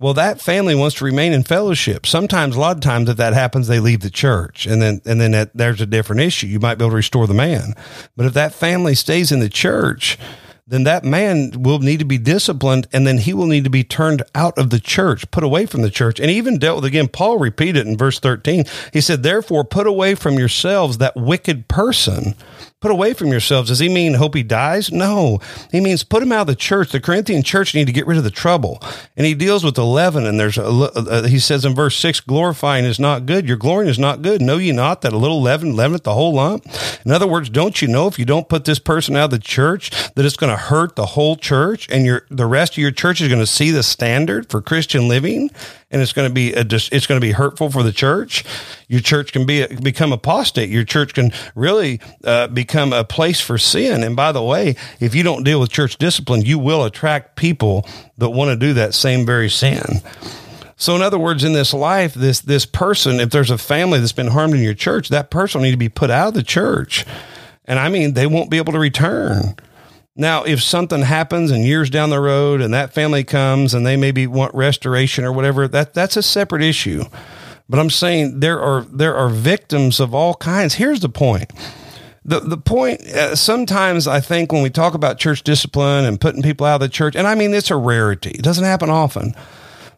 well, 0.01 0.15
that 0.15 0.41
family 0.41 0.75
wants 0.75 0.97
to 0.97 1.05
remain 1.05 1.35
in 1.35 1.43
fellowship. 1.43 2.07
Sometimes, 2.07 2.57
a 2.57 2.61
lot 2.61 2.77
of 2.77 2.81
times, 2.81 3.11
if 3.11 3.19
that 3.19 3.35
happens, 3.35 3.69
they 3.69 3.81
leave 3.81 4.01
the 4.01 4.09
church, 4.09 4.65
and 4.65 4.81
then 4.81 5.03
and 5.05 5.21
then 5.21 5.33
that, 5.33 5.51
there's 5.55 5.83
a 5.83 5.87
different 5.87 6.23
issue. 6.23 6.47
You 6.47 6.59
might 6.59 6.77
be 6.77 6.85
able 6.85 6.93
to 6.93 6.97
restore 6.97 7.27
the 7.27 7.35
man, 7.35 7.75
but 8.17 8.25
if 8.25 8.33
that 8.33 8.55
family 8.55 8.95
stays 8.95 9.31
in 9.31 9.41
the 9.41 9.51
church, 9.51 10.19
then 10.71 10.85
that 10.85 11.05
man 11.05 11.51
will 11.59 11.81
need 11.81 11.99
to 11.99 12.05
be 12.05 12.17
disciplined 12.17 12.87
and 12.93 13.07
then 13.07 13.19
he 13.19 13.35
will 13.35 13.47
need 13.47 13.65
to 13.65 13.71
be 13.71 13.85
turned 13.85 14.23
out 14.35 14.57
of 14.57 14.71
the 14.71 14.81
church, 14.81 15.31
put 15.31 15.45
away 15.45 15.67
from 15.67 15.83
the 15.83 15.91
church. 15.91 16.21
And 16.21 16.31
even 16.31 16.59
dealt 16.59 16.77
with 16.77 16.85
again, 16.85 17.09
Paul 17.09 17.39
repeated 17.39 17.87
in 17.87 17.99
verse 17.99 18.21
13. 18.21 18.65
He 18.93 19.01
said, 19.01 19.23
Therefore, 19.23 19.65
put 19.65 19.87
away 19.87 20.15
from 20.15 20.39
yourselves 20.39 20.99
that 20.99 21.17
wicked 21.17 21.69
person 21.69 22.35
put 22.81 22.91
away 22.91 23.13
from 23.13 23.29
yourselves. 23.29 23.69
Does 23.69 23.79
he 23.79 23.89
mean 23.89 24.15
hope 24.15 24.35
he 24.35 24.43
dies? 24.43 24.91
No. 24.91 25.39
He 25.71 25.81
means 25.81 26.03
put 26.03 26.23
him 26.23 26.33
out 26.33 26.43
of 26.43 26.47
the 26.47 26.57
church. 26.57 26.91
The 26.91 27.01
Corinthian 27.01 27.43
church 27.43 27.75
need 27.75 27.87
to 27.87 27.93
get 27.93 28.07
rid 28.07 28.17
of 28.17 28.25
the 28.25 28.31
trouble. 28.31 28.83
And 29.17 29.27
he 29.27 29.35
deals 29.35 29.63
with 29.63 29.75
the 29.75 29.85
leaven. 29.85 30.25
And 30.25 30.41
there's 30.41 30.57
a, 30.57 30.65
uh, 30.65 31.27
he 31.27 31.39
says 31.39 31.65
in 31.65 31.75
verse 31.75 31.97
six, 31.97 32.21
glorifying 32.21 32.87
is 32.87 32.99
not 32.99 33.27
good. 33.27 33.47
Your 33.47 33.59
glorying 33.59 33.91
is 33.91 33.99
not 33.99 34.23
good. 34.23 34.41
Know 34.41 34.57
ye 34.57 34.73
not 34.73 35.03
that 35.03 35.13
a 35.13 35.19
little 35.19 35.43
leaven 35.43 35.77
leaveneth 35.77 36.05
the 36.05 36.15
whole 36.15 36.35
lump? 36.35 36.65
In 37.05 37.13
other 37.13 37.27
words, 37.27 37.51
don't 37.51 37.83
you 37.83 37.89
know 37.89 38.07
if 38.07 38.19
you 38.19 38.25
don't 38.25 38.49
put 38.49 38.65
this 38.65 38.79
person 38.79 39.15
out 39.15 39.25
of 39.25 39.31
the 39.31 39.39
church 39.39 39.91
that 40.15 40.25
it's 40.25 40.37
going 40.37 40.53
to 40.53 40.57
hurt 40.57 40.97
the 40.97 41.07
whole 41.07 41.37
church 41.37 41.87
and 41.91 42.07
your, 42.07 42.27
the 42.31 42.47
rest 42.47 42.73
of 42.73 42.79
your 42.79 42.91
church 42.91 43.21
is 43.21 43.29
going 43.29 43.41
to 43.41 43.47
see 43.47 43.71
the 43.71 43.83
standard 43.83 44.51
for 44.51 44.63
Christian 44.63 45.07
living? 45.07 45.51
And 45.91 46.01
it's 46.01 46.13
going 46.13 46.29
to 46.29 46.35
be 46.35 46.53
a, 46.53 46.61
it's 46.61 47.07
going 47.07 47.21
to 47.21 47.25
be 47.25 47.33
hurtful 47.33 47.71
for 47.71 47.83
the 47.83 47.93
church. 47.93 48.45
Your 48.89 49.01
church 49.01 49.33
can 49.33 49.45
be 49.45 49.67
become 49.67 50.13
apostate. 50.13 50.69
Your 50.69 50.85
church 50.85 51.15
can 51.15 51.33
really 51.55 52.01
uh, 52.25 52.47
become 52.49 52.93
a 52.93 53.05
place 53.05 53.41
for 53.41 53.59
sin. 53.59 54.05
And 54.05 54.15
by 54.15 54.33
the 54.33 54.43
way, 54.43 54.77
if 55.01 55.15
you 55.15 55.23
don't 55.23 55.43
deal 55.43 55.61
with 55.61 55.71
church 55.71 55.97
discipline, 55.97 56.43
you 56.43 56.59
will 56.59 56.85
attract 56.85 57.37
people 57.37 57.87
that 58.19 58.31
want 58.31 58.51
to 58.51 58.57
do 58.57 58.75
that 58.75 58.95
same 58.95 59.27
very 59.27 59.51
sin. 59.51 59.83
So, 60.77 60.97
in 60.97 61.03
other 61.03 61.19
words, 61.19 61.45
in 61.45 61.53
this 61.53 61.75
life, 61.75 62.15
this 62.15 62.41
this 62.41 62.65
person, 62.65 63.21
if 63.21 63.31
there's 63.31 63.51
a 63.51 63.59
family 63.59 63.99
that's 63.99 64.13
been 64.13 64.29
harmed 64.29 64.55
in 64.55 64.63
your 64.63 64.75
church, 64.75 65.11
that 65.11 65.31
person 65.31 65.61
will 65.61 65.67
need 65.67 65.73
to 65.73 65.77
be 65.77 65.91
put 65.91 66.11
out 66.11 66.29
of 66.29 66.35
the 66.35 66.43
church, 66.43 67.05
and 67.67 67.79
I 67.79 67.91
mean, 67.91 68.15
they 68.15 68.27
won't 68.27 68.51
be 68.51 68.57
able 68.57 68.73
to 68.73 68.79
return. 68.79 69.57
Now, 70.21 70.45
if 70.45 70.63
something 70.63 71.01
happens 71.01 71.51
and 71.51 71.65
years 71.65 71.89
down 71.89 72.11
the 72.11 72.21
road 72.21 72.61
and 72.61 72.75
that 72.75 72.93
family 72.93 73.25
comes 73.25 73.73
and 73.73 73.87
they 73.87 73.97
maybe 73.97 74.27
want 74.27 74.55
restoration 74.55 75.25
or 75.25 75.33
whatever, 75.33 75.67
that 75.67 75.95
that's 75.95 76.15
a 76.15 76.23
separate 76.23 76.61
issue. 76.61 77.05
But 77.71 77.81
I'm 77.81 77.89
saying 77.89 78.41
there 78.41 78.61
are 78.61 78.83
there 78.83 79.17
are 79.17 79.31
victims 79.31 79.99
of 79.99 80.15
all 80.15 80.35
kinds. 80.35 80.75
Here's 80.75 81.01
the 81.01 81.09
point. 81.09 81.51
The 82.23 82.41
the 82.41 82.59
point 82.59 83.01
uh, 83.01 83.35
sometimes 83.35 84.07
I 84.07 84.21
think 84.21 84.53
when 84.53 84.63
we 84.63 84.69
talk 84.69 84.93
about 84.93 85.19
church 85.19 85.43
discipline 85.43 86.05
and 86.05 86.21
putting 86.21 86.43
people 86.43 86.67
out 86.67 86.75
of 86.75 86.81
the 86.83 86.91
church, 86.91 87.17
and 87.17 87.27
I 87.27 87.35
mean 87.35 87.55
it's 87.55 87.71
a 87.71 87.77
rarity. 87.77 88.33
It 88.33 88.43
doesn't 88.43 88.65
happen 88.65 88.91
often. 88.91 89.35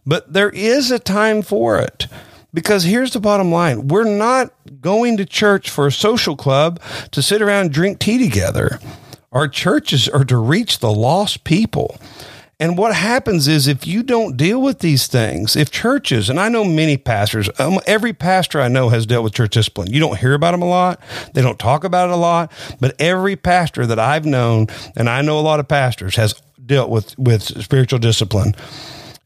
But 0.06 0.32
there 0.32 0.50
is 0.50 0.92
a 0.92 1.00
time 1.00 1.42
for 1.42 1.80
it. 1.80 2.06
Because 2.54 2.84
here's 2.84 3.12
the 3.12 3.18
bottom 3.18 3.50
line. 3.50 3.88
We're 3.88 4.04
not 4.04 4.52
going 4.80 5.16
to 5.16 5.24
church 5.24 5.68
for 5.68 5.88
a 5.88 5.92
social 5.92 6.36
club 6.36 6.80
to 7.10 7.22
sit 7.22 7.42
around 7.42 7.64
and 7.64 7.74
drink 7.74 7.98
tea 7.98 8.18
together. 8.18 8.78
Our 9.32 9.48
churches 9.48 10.08
are 10.08 10.24
to 10.24 10.36
reach 10.36 10.78
the 10.78 10.92
lost 10.92 11.44
people. 11.44 11.96
And 12.60 12.78
what 12.78 12.94
happens 12.94 13.48
is 13.48 13.66
if 13.66 13.88
you 13.88 14.04
don't 14.04 14.36
deal 14.36 14.62
with 14.62 14.78
these 14.78 15.08
things, 15.08 15.56
if 15.56 15.70
churches, 15.70 16.30
and 16.30 16.38
I 16.38 16.48
know 16.48 16.64
many 16.64 16.96
pastors, 16.96 17.50
um, 17.58 17.80
every 17.86 18.12
pastor 18.12 18.60
I 18.60 18.68
know 18.68 18.90
has 18.90 19.04
dealt 19.04 19.24
with 19.24 19.34
church 19.34 19.50
discipline. 19.50 19.90
You 19.92 19.98
don't 19.98 20.18
hear 20.18 20.34
about 20.34 20.52
them 20.52 20.62
a 20.62 20.68
lot. 20.68 21.00
They 21.34 21.42
don't 21.42 21.58
talk 21.58 21.82
about 21.82 22.10
it 22.10 22.12
a 22.12 22.16
lot, 22.16 22.52
but 22.78 22.94
every 23.00 23.34
pastor 23.34 23.84
that 23.86 23.98
I've 23.98 24.24
known, 24.24 24.68
and 24.94 25.08
I 25.08 25.22
know 25.22 25.40
a 25.40 25.42
lot 25.42 25.58
of 25.58 25.66
pastors, 25.66 26.14
has 26.16 26.40
dealt 26.64 26.88
with, 26.88 27.18
with 27.18 27.42
spiritual 27.42 27.98
discipline. 27.98 28.54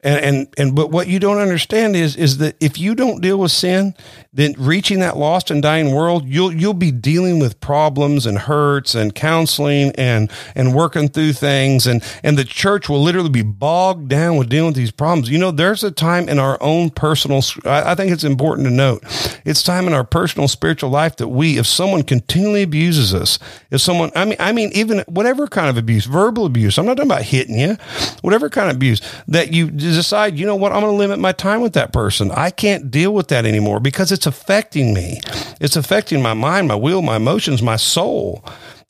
And, 0.07 0.25
and, 0.25 0.55
and, 0.57 0.77
but 0.77 0.93
what 0.93 1.09
you 1.09 1.19
don't 1.19 1.39
understand 1.39 1.97
is, 1.97 2.15
is 2.15 2.39
that 2.39 2.55
if 2.61 2.79
you 2.79 2.95
don't 2.95 3.21
deal 3.21 3.39
with 3.39 3.51
sin, 3.51 3.93
then 4.33 4.55
reaching 4.57 5.01
that 5.01 5.17
lost 5.17 5.51
and 5.51 5.61
dying 5.61 5.93
world, 5.93 6.29
you'll 6.29 6.53
you'll 6.53 6.75
be 6.75 6.93
dealing 6.93 7.41
with 7.41 7.59
problems 7.59 8.25
and 8.25 8.39
hurts 8.39 8.95
and 8.95 9.15
counseling 9.15 9.91
and 9.97 10.31
and 10.55 10.75
working 10.75 11.09
through 11.09 11.33
things 11.33 11.87
and 11.87 12.05
and 12.23 12.39
the 12.39 12.45
church 12.45 12.89
will 12.89 13.03
literally 13.03 13.31
be 13.31 13.43
bogged 13.43 14.09
down 14.09 14.37
with 14.37 14.49
dealing 14.49 14.69
with 14.69 14.77
these 14.77 14.91
problems. 14.93 15.31
You 15.31 15.39
know, 15.39 15.51
there's 15.51 15.83
a 15.83 15.91
time 15.91 16.29
in 16.29 16.39
our 16.39 16.59
own 16.61 16.91
personal. 16.91 17.43
I, 17.65 17.93
I 17.93 17.95
think 17.95 18.13
it's 18.13 18.25
important 18.25 18.69
to 18.69 18.73
note. 18.73 19.03
It's 19.45 19.63
time 19.63 19.87
in 19.87 19.95
our 19.95 20.05
personal 20.05 20.49
spiritual 20.49 20.91
life 20.91 21.17
that 21.17 21.29
we, 21.29 21.59
if 21.59 21.67
someone 21.67 22.03
continually 22.03 22.63
abuses 22.63 23.15
us, 23.15 23.39
if 23.71 23.81
someone, 23.81 24.13
I 24.15 24.25
mean, 24.25 24.37
I 24.39 24.53
mean, 24.53 24.71
even 24.73 25.01
whatever 25.09 25.47
kind 25.47 25.69
of 25.69 25.77
abuse, 25.77 26.05
verbal 26.05 26.47
abuse. 26.47 26.79
I'm 26.79 26.87
not 26.87 26.97
talking 26.97 27.11
about 27.11 27.23
hitting 27.23 27.59
you, 27.59 27.77
whatever 28.21 28.51
kind 28.51 28.71
of 28.71 28.77
abuse 28.77 29.01
that 29.29 29.53
you 29.53 29.71
decide. 29.97 30.39
You 30.39 30.47
know 30.47 30.55
what? 30.57 30.73
I'm 30.73 30.81
going 30.81 30.93
to 30.93 30.99
limit 30.99 31.19
my 31.19 31.33
time 31.33 31.61
with 31.61 31.73
that 31.73 31.93
person. 31.93 32.31
I 32.31 32.51
can't 32.51 32.91
deal 32.91 33.13
with 33.13 33.29
that 33.29 33.45
anymore 33.45 33.81
because 33.81 34.13
it's 34.13 34.27
affecting 34.27 34.95
me. 34.95 35.21
It's 35.61 35.77
affecting 35.77 36.23
my 36.23 36.35
mind, 36.35 36.69
my 36.69 36.75
will, 36.77 37.03
my 37.03 37.17
emotions, 37.17 37.63
my 37.63 37.77
soul. 37.77 38.45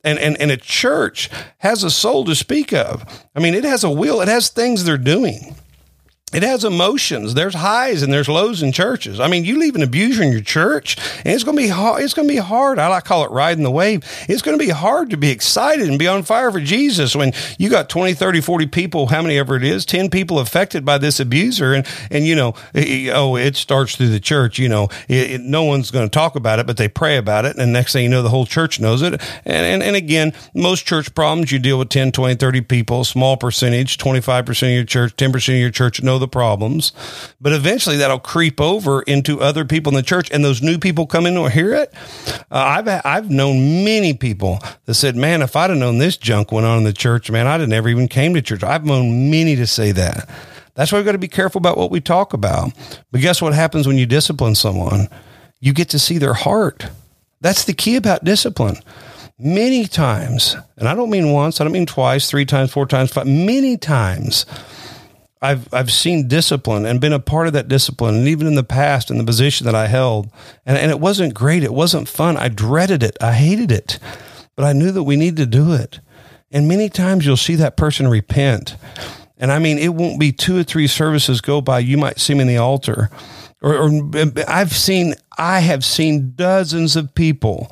And, 0.05 0.19
and, 0.19 0.41
and 0.41 0.51
a 0.51 0.57
church 0.57 1.31
has 1.59 1.83
a 1.83 1.91
soul 1.91 2.25
to 2.27 2.35
speak 2.35 2.73
of. 2.73 3.05
I 3.35 3.41
mean, 3.41 3.55
it 3.55 3.65
has 3.65 3.83
a 3.83 3.91
will, 3.91 4.21
it 4.21 4.29
has 4.29 4.49
things 4.49 4.85
they're 4.85 4.99
doing. 4.99 5.57
It 6.35 6.43
has 6.43 6.65
emotions. 6.65 7.35
There's 7.35 7.55
highs 7.55 8.03
and 8.03 8.13
there's 8.13 8.29
lows 8.29 8.61
in 8.61 8.73
churches. 8.73 9.21
I 9.21 9.29
mean, 9.29 9.45
you 9.45 9.61
leave 9.61 9.77
an 9.77 9.83
abuser 9.85 10.25
in 10.25 10.33
your 10.33 10.41
church, 10.41 10.97
and 11.19 11.33
it's 11.33 11.45
going 11.45 11.57
to 11.57 11.63
be 11.63 11.69
hard. 11.69 12.03
It's 12.03 12.15
going 12.15 12.27
to 12.27 12.35
be 12.35 12.41
hard. 12.41 12.81
I 12.81 12.89
like 12.89 13.05
call 13.05 13.25
it 13.25 13.31
riding 13.31 13.63
the 13.63 13.71
wave. 13.71 14.03
It's 14.29 14.43
going 14.43 14.59
to 14.59 14.63
be 14.63 14.71
hard 14.71 15.11
to 15.11 15.17
be 15.17 15.31
excited 15.31 15.89
and 15.89 16.01
be 16.01 16.09
on 16.09 16.25
fire 16.25 16.51
for 16.51 16.59
Jesus 16.59 17.15
when 17.15 17.33
you 17.59 17.71
got 17.71 17.89
20, 17.89 18.15
30, 18.15 18.41
40 18.41 18.67
people, 18.67 19.07
how 19.07 19.23
many 19.23 19.39
ever 19.39 19.55
it 19.55 19.63
is, 19.63 19.87
10 19.87 20.11
people 20.11 20.41
affected 20.41 20.85
by 20.85 20.99
this 20.99 21.21
abuser. 21.21 21.73
And, 21.73 21.87
and 22.11 22.27
you 22.27 22.35
know, 22.35 22.55
oh, 22.75 23.37
it 23.37 23.55
starts 23.55 23.95
through 23.95 24.09
the 24.09 24.19
church. 24.19 24.59
You 24.59 24.69
know, 24.69 24.89
it, 25.07 25.31
it, 25.31 25.41
no 25.43 25.63
one's 25.63 25.93
going 25.93 26.07
to 26.07 26.13
talk 26.13 26.35
about 26.35 26.59
it, 26.59 26.67
but 26.67 26.77
they 26.77 26.89
pray 26.89 27.19
about 27.19 27.45
it. 27.45 27.57
And 27.57 27.73
next 27.73 27.93
thing 27.93 28.03
you 28.03 28.11
know, 28.11 28.23
the 28.23 28.31
whole 28.31 28.47
church 28.47 28.81
knows 28.81 29.01
it. 29.01 29.13
And, 29.13 29.23
and, 29.47 29.81
and 29.81 29.95
again, 29.95 30.33
most 30.55 30.87
church 30.87 31.15
problems, 31.15 31.53
you 31.53 31.61
deal 31.61 31.79
with 31.79 31.89
10, 31.89 32.11
20, 32.11 32.35
30 32.35 32.63
people, 32.63 33.05
small 33.05 33.37
percentage, 33.37 33.97
25% 33.97 34.63
of 34.65 34.75
your 34.75 34.85
church, 34.85 35.15
10% 35.15 35.35
of 35.37 35.61
your 35.61 35.71
church 35.71 36.03
know 36.17 36.21
the 36.21 36.29
problems, 36.29 36.93
but 37.41 37.53
eventually 37.53 37.97
that'll 37.97 38.19
creep 38.19 38.61
over 38.61 39.03
into 39.03 39.41
other 39.41 39.65
people 39.65 39.91
in 39.93 39.97
the 39.97 40.03
church, 40.03 40.31
and 40.31 40.45
those 40.45 40.63
new 40.63 40.79
people 40.79 41.07
come 41.07 41.27
in 41.27 41.37
and 41.37 41.53
hear 41.53 41.75
it. 41.75 41.93
Uh, 42.51 42.83
I've 42.85 42.89
I've 43.05 43.31
known 43.31 43.85
many 43.85 44.15
people 44.15 44.61
that 44.87 44.95
said, 44.95 45.17
"Man, 45.17 45.43
if 45.43 45.57
I'd 45.57 45.71
have 45.71 45.79
known 45.79 45.99
this 45.99 46.17
junk 46.17 46.53
went 46.53 46.67
on 46.67 46.79
in 46.79 46.85
the 46.85 46.93
church, 46.93 47.31
man, 47.31 47.47
I'd 47.47 47.61
have 47.61 47.69
never 47.69 47.89
even 47.89 48.09
came 48.09 48.35
to 48.35 48.43
church." 48.43 48.63
I've 48.63 48.85
known 48.85 49.31
many 49.31 49.57
to 49.57 49.67
say 49.67 49.93
that. 49.93 50.29
That's 50.75 50.93
why 50.93 50.99
we've 50.99 51.07
got 51.07 51.13
to 51.13 51.19
be 51.19 51.29
careful 51.29 51.59
about 51.59 51.79
what 51.79 51.91
we 51.91 52.01
talk 52.01 52.33
about. 52.33 52.71
But 53.11 53.21
guess 53.21 53.41
what 53.41 53.55
happens 53.55 53.87
when 53.87 53.97
you 53.97 54.07
discipline 54.07 54.55
someone? 54.55 55.09
You 55.61 55.73
get 55.73 55.89
to 55.91 55.99
see 55.99 56.19
their 56.19 56.35
heart. 56.35 56.87
That's 57.41 57.65
the 57.65 57.73
key 57.73 57.97
about 57.97 58.25
discipline 58.25 58.77
many 59.39 59.87
times, 59.87 60.57
and 60.77 60.89
I 60.89 60.95
don't 60.95 61.11
mean 61.11 61.31
once, 61.31 61.61
I 61.61 61.65
don't 61.65 61.73
mean 61.73 61.87
twice, 61.87 62.31
three 62.31 62.47
times, 62.47 62.73
four 62.73 62.87
times, 62.87 63.13
five, 63.13 63.27
many 63.27 63.77
times 63.77 64.47
I've 65.43 65.73
I've 65.73 65.93
seen 65.93 66.29
discipline 66.29 66.87
and 66.87 67.01
been 67.01 67.13
a 67.13 67.21
part 67.21 67.47
of 67.47 67.53
that 67.53 67.69
discipline, 67.69 68.15
and 68.15 68.29
even 68.29 68.47
in 68.47 68.55
the 68.55 68.65
past, 68.65 69.11
in 69.11 69.19
the 69.19 69.25
position 69.25 69.67
that 69.67 69.75
I 69.75 69.87
held, 69.87 70.31
and, 70.65 70.79
and 70.79 70.91
it 70.91 71.01
wasn't 71.01 71.35
great. 71.35 71.63
It 71.63 71.75
wasn't 71.75 72.09
fun. 72.09 72.37
I 72.37 72.49
dreaded 72.49 73.03
it. 73.03 73.17
I 73.21 73.33
hated 73.35 73.71
it, 73.71 73.99
but 74.57 74.65
I 74.65 74.73
knew 74.73 74.91
that 74.93 75.03
we 75.05 75.17
needed 75.17 75.37
to 75.37 75.47
do 75.47 75.73
it. 75.73 76.01
And 76.51 76.69
many 76.69 76.89
times 76.89 77.27
you'll 77.27 77.37
see 77.37 77.55
that 77.57 77.77
person 77.77 78.09
repent, 78.09 78.77
and 79.37 79.53
I 79.53 79.59
mean, 79.59 79.79
it 79.79 79.95
won't 79.95 80.19
be 80.19 80.33
two 80.33 80.59
or 80.59 80.63
three 80.63 80.87
services 80.87 81.41
go 81.41 81.61
by. 81.61 81.81
You 81.81 81.99
might 81.99 82.19
see 82.19 82.35
me 82.35 82.43
in 82.43 82.49
the 82.49 82.57
altar, 82.57 83.11
or, 83.61 83.75
or 83.75 83.91
I've 84.49 84.73
seen 84.73 85.15
I 85.37 85.61
have 85.61 85.85
seen 85.85 86.33
dozens 86.35 86.97
of 86.97 87.15
people 87.15 87.71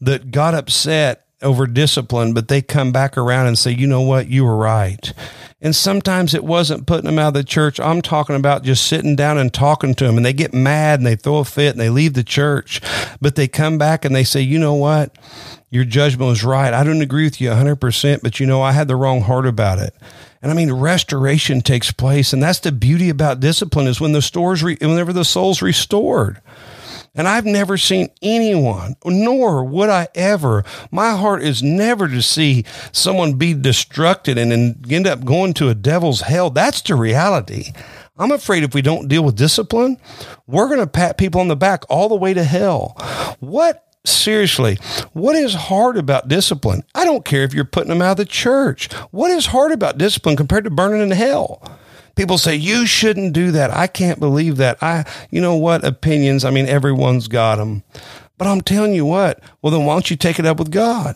that 0.00 0.30
got 0.30 0.54
upset 0.54 1.26
over 1.42 1.66
discipline, 1.66 2.32
but 2.32 2.48
they 2.48 2.62
come 2.62 2.92
back 2.92 3.18
around 3.18 3.46
and 3.46 3.58
say, 3.58 3.70
you 3.70 3.86
know 3.86 4.00
what, 4.00 4.28
you 4.28 4.44
were 4.44 4.56
right. 4.56 5.12
And 5.60 5.74
sometimes 5.74 6.34
it 6.34 6.44
wasn't 6.44 6.86
putting 6.86 7.06
them 7.06 7.18
out 7.18 7.28
of 7.28 7.34
the 7.34 7.44
church. 7.44 7.80
I'm 7.80 8.02
talking 8.02 8.36
about 8.36 8.62
just 8.62 8.86
sitting 8.86 9.16
down 9.16 9.38
and 9.38 9.52
talking 9.52 9.94
to 9.94 10.04
them 10.04 10.18
and 10.18 10.26
they 10.26 10.34
get 10.34 10.52
mad 10.52 11.00
and 11.00 11.06
they 11.06 11.16
throw 11.16 11.38
a 11.38 11.44
fit 11.44 11.70
and 11.70 11.80
they 11.80 11.88
leave 11.88 12.12
the 12.12 12.22
church, 12.22 12.82
but 13.22 13.36
they 13.36 13.48
come 13.48 13.78
back 13.78 14.04
and 14.04 14.14
they 14.14 14.24
say, 14.24 14.42
you 14.42 14.58
know 14.58 14.74
what? 14.74 15.16
Your 15.70 15.84
judgment 15.84 16.28
was 16.28 16.44
right. 16.44 16.74
I 16.74 16.84
don't 16.84 17.00
agree 17.00 17.24
with 17.24 17.40
you 17.40 17.48
100%, 17.48 18.20
but 18.22 18.38
you 18.38 18.46
know, 18.46 18.60
I 18.60 18.72
had 18.72 18.86
the 18.86 18.96
wrong 18.96 19.22
heart 19.22 19.46
about 19.46 19.78
it. 19.78 19.94
And 20.42 20.52
I 20.52 20.54
mean, 20.54 20.72
restoration 20.72 21.62
takes 21.62 21.90
place. 21.90 22.34
And 22.34 22.42
that's 22.42 22.60
the 22.60 22.70
beauty 22.70 23.08
about 23.08 23.40
discipline 23.40 23.86
is 23.86 24.00
when 24.00 24.12
the 24.12 24.22
stores, 24.22 24.62
re- 24.62 24.76
whenever 24.80 25.12
the 25.12 25.24
soul's 25.24 25.62
restored. 25.62 26.40
And 27.16 27.26
I've 27.26 27.46
never 27.46 27.78
seen 27.78 28.10
anyone, 28.20 28.96
nor 29.04 29.64
would 29.64 29.88
I 29.88 30.08
ever. 30.14 30.64
My 30.90 31.16
heart 31.16 31.42
is 31.42 31.62
never 31.62 32.08
to 32.08 32.20
see 32.22 32.64
someone 32.92 33.34
be 33.34 33.54
destructed 33.54 34.36
and 34.36 34.92
end 34.92 35.06
up 35.06 35.24
going 35.24 35.54
to 35.54 35.70
a 35.70 35.74
devil's 35.74 36.20
hell. 36.20 36.50
That's 36.50 36.82
the 36.82 36.94
reality. 36.94 37.72
I'm 38.18 38.32
afraid 38.32 38.62
if 38.62 38.74
we 38.74 38.82
don't 38.82 39.08
deal 39.08 39.24
with 39.24 39.36
discipline, 39.36 39.98
we're 40.46 40.68
going 40.68 40.80
to 40.80 40.86
pat 40.86 41.18
people 41.18 41.40
on 41.40 41.48
the 41.48 41.56
back 41.56 41.84
all 41.88 42.08
the 42.08 42.14
way 42.14 42.34
to 42.34 42.44
hell. 42.44 42.96
What 43.40 43.82
seriously, 44.04 44.78
what 45.12 45.36
is 45.36 45.54
hard 45.54 45.96
about 45.96 46.28
discipline? 46.28 46.82
I 46.94 47.04
don't 47.04 47.24
care 47.24 47.42
if 47.42 47.52
you're 47.52 47.64
putting 47.64 47.90
them 47.90 48.02
out 48.02 48.12
of 48.12 48.16
the 48.18 48.24
church. 48.24 48.92
What 49.10 49.30
is 49.30 49.46
hard 49.46 49.72
about 49.72 49.98
discipline 49.98 50.36
compared 50.36 50.64
to 50.64 50.70
burning 50.70 51.02
in 51.02 51.10
hell? 51.10 51.62
People 52.16 52.38
say 52.38 52.56
you 52.56 52.86
shouldn't 52.86 53.34
do 53.34 53.50
that. 53.52 53.70
I 53.70 53.86
can't 53.86 54.18
believe 54.18 54.56
that. 54.56 54.82
I, 54.82 55.04
you 55.30 55.40
know 55.40 55.54
what? 55.54 55.84
Opinions. 55.84 56.44
I 56.44 56.50
mean, 56.50 56.66
everyone's 56.66 57.28
got 57.28 57.56
them. 57.56 57.82
But 58.38 58.48
I'm 58.48 58.62
telling 58.62 58.94
you 58.94 59.04
what. 59.04 59.40
Well, 59.62 59.70
then 59.70 59.84
why 59.84 59.94
don't 59.94 60.10
you 60.10 60.16
take 60.16 60.38
it 60.38 60.46
up 60.46 60.58
with 60.58 60.70
God? 60.70 61.14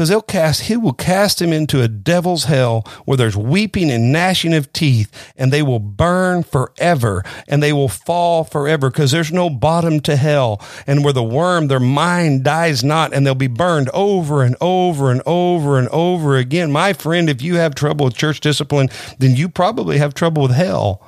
Because 0.00 0.08
they'll 0.08 0.22
cast 0.22 0.62
he 0.62 0.78
will 0.78 0.94
cast 0.94 1.42
him 1.42 1.52
into 1.52 1.82
a 1.82 1.86
devil's 1.86 2.44
hell 2.44 2.88
where 3.04 3.18
there's 3.18 3.36
weeping 3.36 3.90
and 3.90 4.10
gnashing 4.10 4.54
of 4.54 4.72
teeth 4.72 5.30
and 5.36 5.52
they 5.52 5.60
will 5.60 5.78
burn 5.78 6.42
forever 6.42 7.22
and 7.46 7.62
they 7.62 7.70
will 7.70 7.86
fall 7.86 8.42
forever 8.42 8.88
because 8.88 9.10
there's 9.10 9.30
no 9.30 9.50
bottom 9.50 10.00
to 10.00 10.16
hell. 10.16 10.58
And 10.86 11.04
where 11.04 11.12
the 11.12 11.22
worm 11.22 11.68
their 11.68 11.78
mind 11.78 12.44
dies 12.44 12.82
not 12.82 13.12
and 13.12 13.26
they'll 13.26 13.34
be 13.34 13.46
burned 13.46 13.90
over 13.90 14.42
and 14.42 14.56
over 14.58 15.10
and 15.10 15.20
over 15.26 15.78
and 15.78 15.88
over 15.88 16.38
again. 16.38 16.72
My 16.72 16.94
friend 16.94 17.28
if 17.28 17.42
you 17.42 17.56
have 17.56 17.74
trouble 17.74 18.06
with 18.06 18.16
church 18.16 18.40
discipline 18.40 18.88
then 19.18 19.36
you 19.36 19.50
probably 19.50 19.98
have 19.98 20.14
trouble 20.14 20.44
with 20.44 20.52
hell 20.52 21.06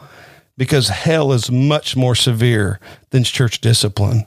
because 0.59 0.91
hell 0.91 1.33
is 1.33 1.51
much 1.51 1.97
more 1.97 2.15
severe 2.15 2.79
than 3.09 3.25
church 3.25 3.63
discipline 3.63 4.27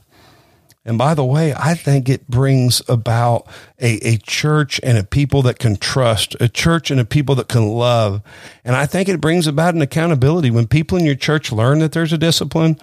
and 0.86 1.00
by 1.00 1.16
the 1.16 1.26
way, 1.26 1.54
I 1.54 1.74
think 1.74 2.08
it 2.08 2.28
brings 2.28 2.82
about 2.88 3.48
a, 3.80 3.96
a 4.08 4.18
church 4.18 4.80
and 4.84 5.00
a 5.00 5.04
people 5.04 5.42
that 5.42 5.58
can 5.58 5.78
trust, 5.78 6.36
a 6.40 6.48
church 6.48 6.92
and 6.92 7.00
a 7.00 7.06
people 7.06 7.34
that 7.36 7.48
can 7.48 7.68
love. 7.68 8.22
And 8.64 8.76
I 8.76 8.86
think 8.86 9.10
it 9.10 9.20
brings 9.20 9.48
about 9.48 9.74
an 9.74 9.82
accountability. 9.82 10.52
When 10.52 10.68
people 10.68 11.00
in 11.00 11.06
your 11.06 11.16
church 11.16 11.52
learn 11.52 11.80
that 11.80 11.94
there's 11.94 12.14
a 12.14 12.20
discipline, 12.20 12.78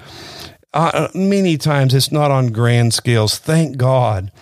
uh, 0.74 1.08
many 1.14 1.56
times 1.56 1.94
it's 1.94 2.10
not 2.10 2.32
on 2.32 2.48
grand 2.48 2.92
scales. 2.92 3.38
Thank 3.38 3.76
God. 3.76 4.32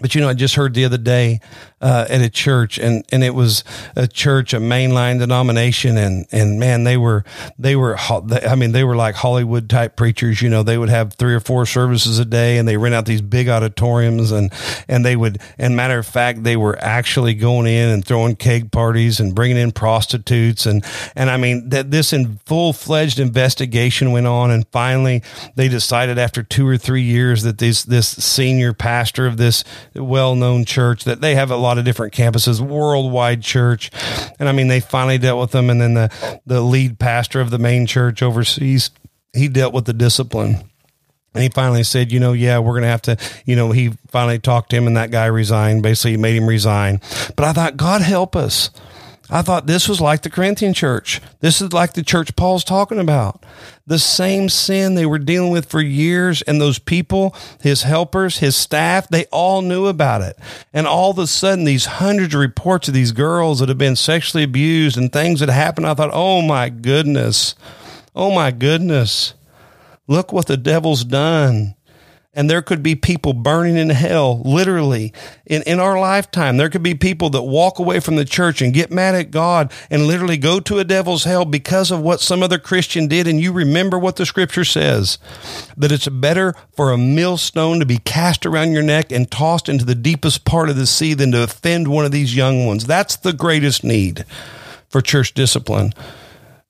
But 0.00 0.14
you 0.14 0.22
know, 0.22 0.28
I 0.28 0.34
just 0.34 0.54
heard 0.54 0.72
the 0.72 0.84
other 0.84 0.98
day 0.98 1.40
uh, 1.80 2.06
at 2.08 2.22
a 2.22 2.30
church, 2.30 2.78
and 2.78 3.04
and 3.12 3.22
it 3.22 3.34
was 3.34 3.62
a 3.94 4.08
church, 4.08 4.54
a 4.54 4.58
mainline 4.58 5.18
denomination, 5.18 5.98
and 5.98 6.26
and 6.32 6.58
man, 6.58 6.84
they 6.84 6.96
were 6.96 7.24
they 7.58 7.76
were 7.76 7.96
I 7.98 8.54
mean 8.54 8.72
they 8.72 8.84
were 8.84 8.96
like 8.96 9.14
Hollywood 9.14 9.68
type 9.68 9.94
preachers. 9.94 10.40
You 10.40 10.48
know, 10.48 10.62
they 10.62 10.78
would 10.78 10.88
have 10.88 11.12
three 11.14 11.34
or 11.34 11.40
four 11.40 11.66
services 11.66 12.18
a 12.18 12.24
day, 12.24 12.56
and 12.56 12.66
they 12.66 12.78
rent 12.78 12.94
out 12.94 13.04
these 13.04 13.20
big 13.20 13.48
auditoriums, 13.48 14.32
and 14.32 14.50
and 14.88 15.04
they 15.04 15.16
would, 15.16 15.38
and 15.58 15.76
matter 15.76 15.98
of 15.98 16.06
fact, 16.06 16.44
they 16.44 16.56
were 16.56 16.78
actually 16.80 17.34
going 17.34 17.66
in 17.66 17.90
and 17.90 18.04
throwing 18.04 18.36
keg 18.36 18.72
parties 18.72 19.20
and 19.20 19.34
bringing 19.34 19.58
in 19.58 19.70
prostitutes, 19.70 20.64
and 20.64 20.82
and 21.14 21.28
I 21.28 21.36
mean 21.36 21.68
that 21.68 21.90
this 21.90 22.14
in 22.14 22.38
full 22.46 22.72
fledged 22.72 23.18
investigation 23.18 24.12
went 24.12 24.26
on, 24.26 24.50
and 24.50 24.66
finally 24.72 25.22
they 25.56 25.68
decided 25.68 26.16
after 26.18 26.42
two 26.42 26.66
or 26.66 26.78
three 26.78 27.02
years 27.02 27.42
that 27.42 27.58
this 27.58 27.84
this 27.84 28.08
senior 28.08 28.72
pastor 28.72 29.26
of 29.26 29.36
this 29.36 29.62
well 29.94 30.34
known 30.34 30.64
church 30.64 31.04
that 31.04 31.20
they 31.20 31.34
have 31.34 31.50
a 31.50 31.66
lot 31.76 31.80
of 31.80 31.84
different 31.84 32.14
campuses, 32.14 32.60
worldwide 32.60 33.42
church. 33.42 33.90
And 34.38 34.48
I 34.48 34.52
mean, 34.52 34.68
they 34.68 34.80
finally 34.80 35.18
dealt 35.18 35.40
with 35.40 35.50
them. 35.50 35.70
And 35.70 35.80
then 35.80 35.94
the, 35.94 36.40
the 36.46 36.60
lead 36.60 36.98
pastor 36.98 37.40
of 37.40 37.50
the 37.50 37.58
main 37.58 37.86
church 37.86 38.22
overseas, 38.22 38.90
he 39.32 39.48
dealt 39.48 39.74
with 39.74 39.84
the 39.84 39.92
discipline. 39.92 40.70
And 41.34 41.42
he 41.42 41.50
finally 41.50 41.82
said, 41.82 42.12
you 42.12 42.18
know, 42.18 42.32
yeah, 42.32 42.58
we're 42.58 42.72
going 42.72 42.82
to 42.82 42.88
have 42.88 43.02
to, 43.02 43.18
you 43.44 43.56
know, 43.56 43.70
he 43.70 43.90
finally 44.08 44.38
talked 44.38 44.70
to 44.70 44.76
him 44.76 44.86
and 44.86 44.96
that 44.96 45.10
guy 45.10 45.26
resigned. 45.26 45.82
Basically, 45.82 46.12
he 46.12 46.16
made 46.16 46.34
him 46.34 46.48
resign. 46.48 47.00
But 47.36 47.44
I 47.44 47.52
thought, 47.52 47.76
God 47.76 48.00
help 48.00 48.34
us. 48.34 48.70
I 49.28 49.42
thought 49.42 49.66
this 49.66 49.88
was 49.88 50.00
like 50.00 50.22
the 50.22 50.30
Corinthian 50.30 50.72
church. 50.72 51.20
This 51.40 51.60
is 51.60 51.72
like 51.72 51.94
the 51.94 52.02
church 52.02 52.36
Paul's 52.36 52.64
talking 52.64 52.98
about. 52.98 53.44
The 53.86 53.98
same 53.98 54.48
sin 54.48 54.94
they 54.94 55.06
were 55.06 55.18
dealing 55.18 55.50
with 55.50 55.66
for 55.66 55.80
years, 55.80 56.42
and 56.42 56.60
those 56.60 56.78
people, 56.78 57.34
his 57.60 57.82
helpers, 57.82 58.38
his 58.38 58.56
staff, 58.56 59.08
they 59.08 59.26
all 59.26 59.62
knew 59.62 59.86
about 59.86 60.22
it. 60.22 60.36
And 60.72 60.86
all 60.86 61.10
of 61.10 61.18
a 61.18 61.26
sudden, 61.26 61.64
these 61.64 61.86
hundreds 61.86 62.34
of 62.34 62.40
reports 62.40 62.88
of 62.88 62.94
these 62.94 63.12
girls 63.12 63.60
that 63.60 63.68
have 63.68 63.78
been 63.78 63.96
sexually 63.96 64.44
abused 64.44 64.96
and 64.96 65.12
things 65.12 65.40
that 65.40 65.48
happened, 65.48 65.86
I 65.86 65.94
thought, 65.94 66.10
oh 66.12 66.42
my 66.42 66.68
goodness. 66.68 67.54
Oh 68.14 68.34
my 68.34 68.50
goodness. 68.50 69.34
Look 70.08 70.32
what 70.32 70.46
the 70.46 70.56
devil's 70.56 71.04
done 71.04 71.75
and 72.36 72.50
there 72.50 72.60
could 72.62 72.82
be 72.82 72.94
people 72.94 73.32
burning 73.32 73.76
in 73.76 73.88
hell 73.88 74.42
literally 74.44 75.12
in, 75.46 75.62
in 75.62 75.80
our 75.80 75.98
lifetime. 75.98 76.58
There 76.58 76.68
could 76.68 76.82
be 76.82 76.94
people 76.94 77.30
that 77.30 77.42
walk 77.42 77.78
away 77.78 77.98
from 77.98 78.16
the 78.16 78.26
church 78.26 78.60
and 78.60 78.74
get 78.74 78.92
mad 78.92 79.14
at 79.14 79.30
god 79.30 79.72
and 79.90 80.06
literally 80.06 80.36
go 80.36 80.60
to 80.60 80.78
a 80.78 80.84
devil's 80.84 81.24
hell 81.24 81.46
because 81.46 81.90
of 81.90 82.02
what 82.02 82.20
some 82.20 82.42
other 82.42 82.58
christian 82.58 83.08
did. 83.08 83.26
And 83.26 83.40
you 83.40 83.52
remember 83.52 83.98
what 83.98 84.16
the 84.16 84.26
scripture 84.26 84.64
says 84.64 85.18
that 85.76 85.90
it's 85.90 86.08
better 86.08 86.54
for 86.76 86.92
a 86.92 86.98
millstone 86.98 87.80
to 87.80 87.86
be 87.86 87.98
cast 87.98 88.44
around 88.44 88.72
your 88.72 88.82
neck 88.82 89.10
and 89.10 89.30
tossed 89.30 89.68
into 89.68 89.86
the 89.86 89.94
deepest 89.94 90.44
part 90.44 90.68
of 90.68 90.76
the 90.76 90.86
sea 90.86 91.14
than 91.14 91.32
to 91.32 91.42
offend 91.42 91.88
one 91.88 92.04
of 92.04 92.12
these 92.12 92.36
young 92.36 92.66
ones. 92.66 92.84
That's 92.84 93.16
the 93.16 93.32
greatest 93.32 93.82
need 93.82 94.26
for 94.90 95.00
church 95.00 95.32
discipline 95.32 95.94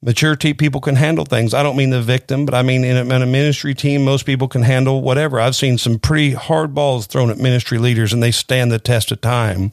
maturity 0.07 0.55
people 0.55 0.81
can 0.81 0.95
handle 0.95 1.25
things. 1.25 1.53
I 1.53 1.64
don't 1.64 1.77
mean 1.77 1.90
the 1.90 2.01
victim 2.01 2.47
but 2.47 2.55
i 2.55 2.62
mean 2.62 2.85
in 2.85 2.97
a, 2.97 3.14
in 3.14 3.23
a, 3.23 3.27
ministry 3.27 3.75
team 3.75 4.05
most 4.05 4.25
people 4.25 4.49
can 4.49 4.62
handle 4.62 5.03
whatever. 5.03 5.38
I've 5.40 5.57
seen 5.57 5.77
some 5.77 5.99
pretty 5.99 6.33
hard 6.33 6.75
balls 6.75 7.07
thrown 7.07 7.29
at 7.29 7.38
ministry 7.38 7.77
leaders 7.77 8.12
and 8.12 8.23
they 8.23 8.31
stand 8.31 8.71
the 8.71 8.79
test 8.79 9.11
of 9.11 9.21
time. 9.21 9.73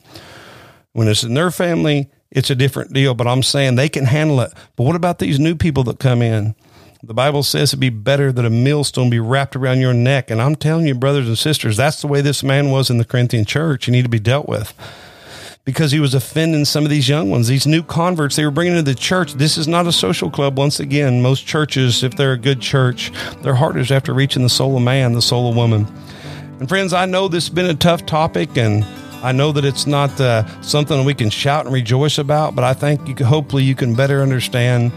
When 0.92 1.08
it's 1.08 1.24
in 1.24 1.36
their 1.36 1.52
family 1.52 2.10
it's 2.32 2.50
a 2.50 2.56
different 2.56 2.92
deal 2.92 3.14
but 3.14 3.28
i'm 3.28 3.44
saying 3.44 3.76
they 3.76 3.88
can 3.88 4.06
handle 4.06 4.42
it. 4.42 4.52
But 4.76 4.84
what 4.84 4.96
about 4.96 5.20
these 5.20 5.40
new 5.40 5.56
people 5.56 5.84
that 5.84 6.00
come 6.00 6.24
in? 6.24 6.56
The 7.04 7.14
bible 7.14 7.44
says 7.44 7.70
it'd 7.70 7.80
be 7.80 7.90
better 7.90 8.32
that 8.32 8.44
a 8.44 8.50
millstone 8.50 9.12
be 9.12 9.20
wrapped 9.20 9.56
around 9.56 9.82
your 9.82 9.94
neck. 9.94 10.32
And 10.32 10.42
i'm 10.42 10.56
telling 10.56 10.88
you 10.88 10.96
brothers 10.96 11.28
and 11.28 11.38
sisters 11.38 11.78
that's 11.78 12.02
the 12.02 12.08
way 12.08 12.22
this 12.22 12.42
man 12.42 12.72
was 12.72 12.90
in 12.90 12.98
the 12.98 13.06
corinthian 13.06 13.46
church. 13.46 13.88
You 13.88 13.92
need 13.92 14.02
to 14.02 14.10
be 14.10 14.20
dealt 14.20 14.50
with 14.50 14.74
because 15.66 15.94
he 15.94 16.00
was 16.00 16.14
offending 16.14 16.66
some 16.66 16.84
of 16.84 16.90
these 16.90 17.08
young 17.08 17.30
ones, 17.30 17.48
these 17.48 17.66
new 17.66 17.82
converts 17.82 18.36
they 18.36 18.44
were 18.44 18.52
bringing 18.52 18.78
into 18.78 18.92
the 18.92 19.00
church. 19.00 19.34
This 19.34 19.58
is 19.58 19.68
not 19.68 19.88
a 19.88 19.94
social 19.94 20.30
club. 20.30 20.58
Once 20.58 20.80
again, 20.80 21.22
most 21.22 21.48
churches, 21.48 22.04
if 22.04 22.16
they're 22.16 22.34
a 22.34 22.38
good 22.38 22.60
church, 22.60 23.12
their 23.42 23.56
heart 23.56 23.78
is 23.78 23.92
after 23.92 24.14
reaching 24.14 24.44
the 24.44 24.50
soul 24.50 24.76
of 24.76 24.84
man, 24.84 25.14
the 25.14 25.22
soul 25.22 25.50
of 25.50 25.56
woman. 25.56 25.88
And 26.60 26.68
friends, 26.68 26.92
I 26.92 27.06
know 27.06 27.28
this 27.30 27.48
has 27.48 27.54
been 27.54 27.68
a 27.68 27.76
tough 27.76 28.06
topic, 28.06 28.58
and 28.58 28.84
I 29.24 29.32
know 29.32 29.54
that 29.54 29.64
it's 29.64 29.88
not 29.88 30.20
uh, 30.20 30.46
something 30.62 31.06
we 31.06 31.14
can 31.14 31.30
shout 31.30 31.66
and 31.66 31.74
rejoice 31.74 32.18
about, 32.18 32.56
but 32.56 32.66
I 32.66 32.74
think 32.74 33.08
you 33.08 33.16
can, 33.16 33.26
hopefully 33.26 33.64
you 33.64 33.76
can 33.76 33.96
better 33.96 34.22
understand 34.22 34.92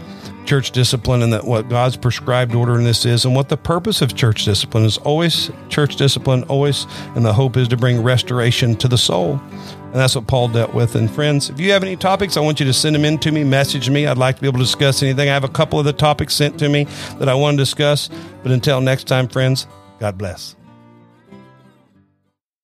church 0.47 0.71
discipline 0.71 1.21
and 1.21 1.33
that 1.33 1.43
what 1.43 1.67
God's 1.67 1.97
prescribed 1.97 2.55
order 2.55 2.77
in 2.77 2.85
this 2.85 3.05
is 3.05 3.25
and 3.25 3.35
what 3.35 3.49
the 3.49 3.57
purpose 3.57 4.01
of 4.01 4.15
church 4.15 4.45
discipline 4.45 4.85
is 4.85 4.97
always 4.99 5.51
church 5.67 5.97
discipline 5.97 6.43
always 6.43 6.85
and 7.15 7.25
the 7.25 7.33
hope 7.33 7.57
is 7.57 7.67
to 7.67 7.75
bring 7.75 8.01
restoration 8.01 8.73
to 8.77 8.87
the 8.87 8.97
soul 8.97 9.41
and 9.97 10.03
that's 10.03 10.13
what 10.13 10.27
Paul 10.27 10.49
dealt 10.49 10.75
with. 10.75 10.93
And 10.95 11.09
friends, 11.09 11.49
if 11.49 11.59
you 11.59 11.71
have 11.71 11.81
any 11.81 11.95
topics, 11.95 12.37
I 12.37 12.39
want 12.39 12.59
you 12.59 12.67
to 12.67 12.73
send 12.73 12.93
them 12.93 13.03
in 13.03 13.17
to 13.17 13.31
me, 13.31 13.43
message 13.43 13.89
me. 13.89 14.05
I'd 14.05 14.19
like 14.19 14.35
to 14.35 14.41
be 14.43 14.47
able 14.47 14.59
to 14.59 14.63
discuss 14.63 15.01
anything. 15.01 15.27
I 15.27 15.33
have 15.33 15.43
a 15.43 15.49
couple 15.49 15.79
of 15.79 15.85
the 15.85 15.93
topics 15.93 16.35
sent 16.35 16.59
to 16.59 16.69
me 16.69 16.83
that 17.17 17.27
I 17.27 17.33
want 17.33 17.57
to 17.57 17.63
discuss. 17.63 18.07
But 18.43 18.51
until 18.51 18.79
next 18.79 19.05
time, 19.05 19.27
friends, 19.27 19.65
God 19.99 20.15
bless. 20.15 20.56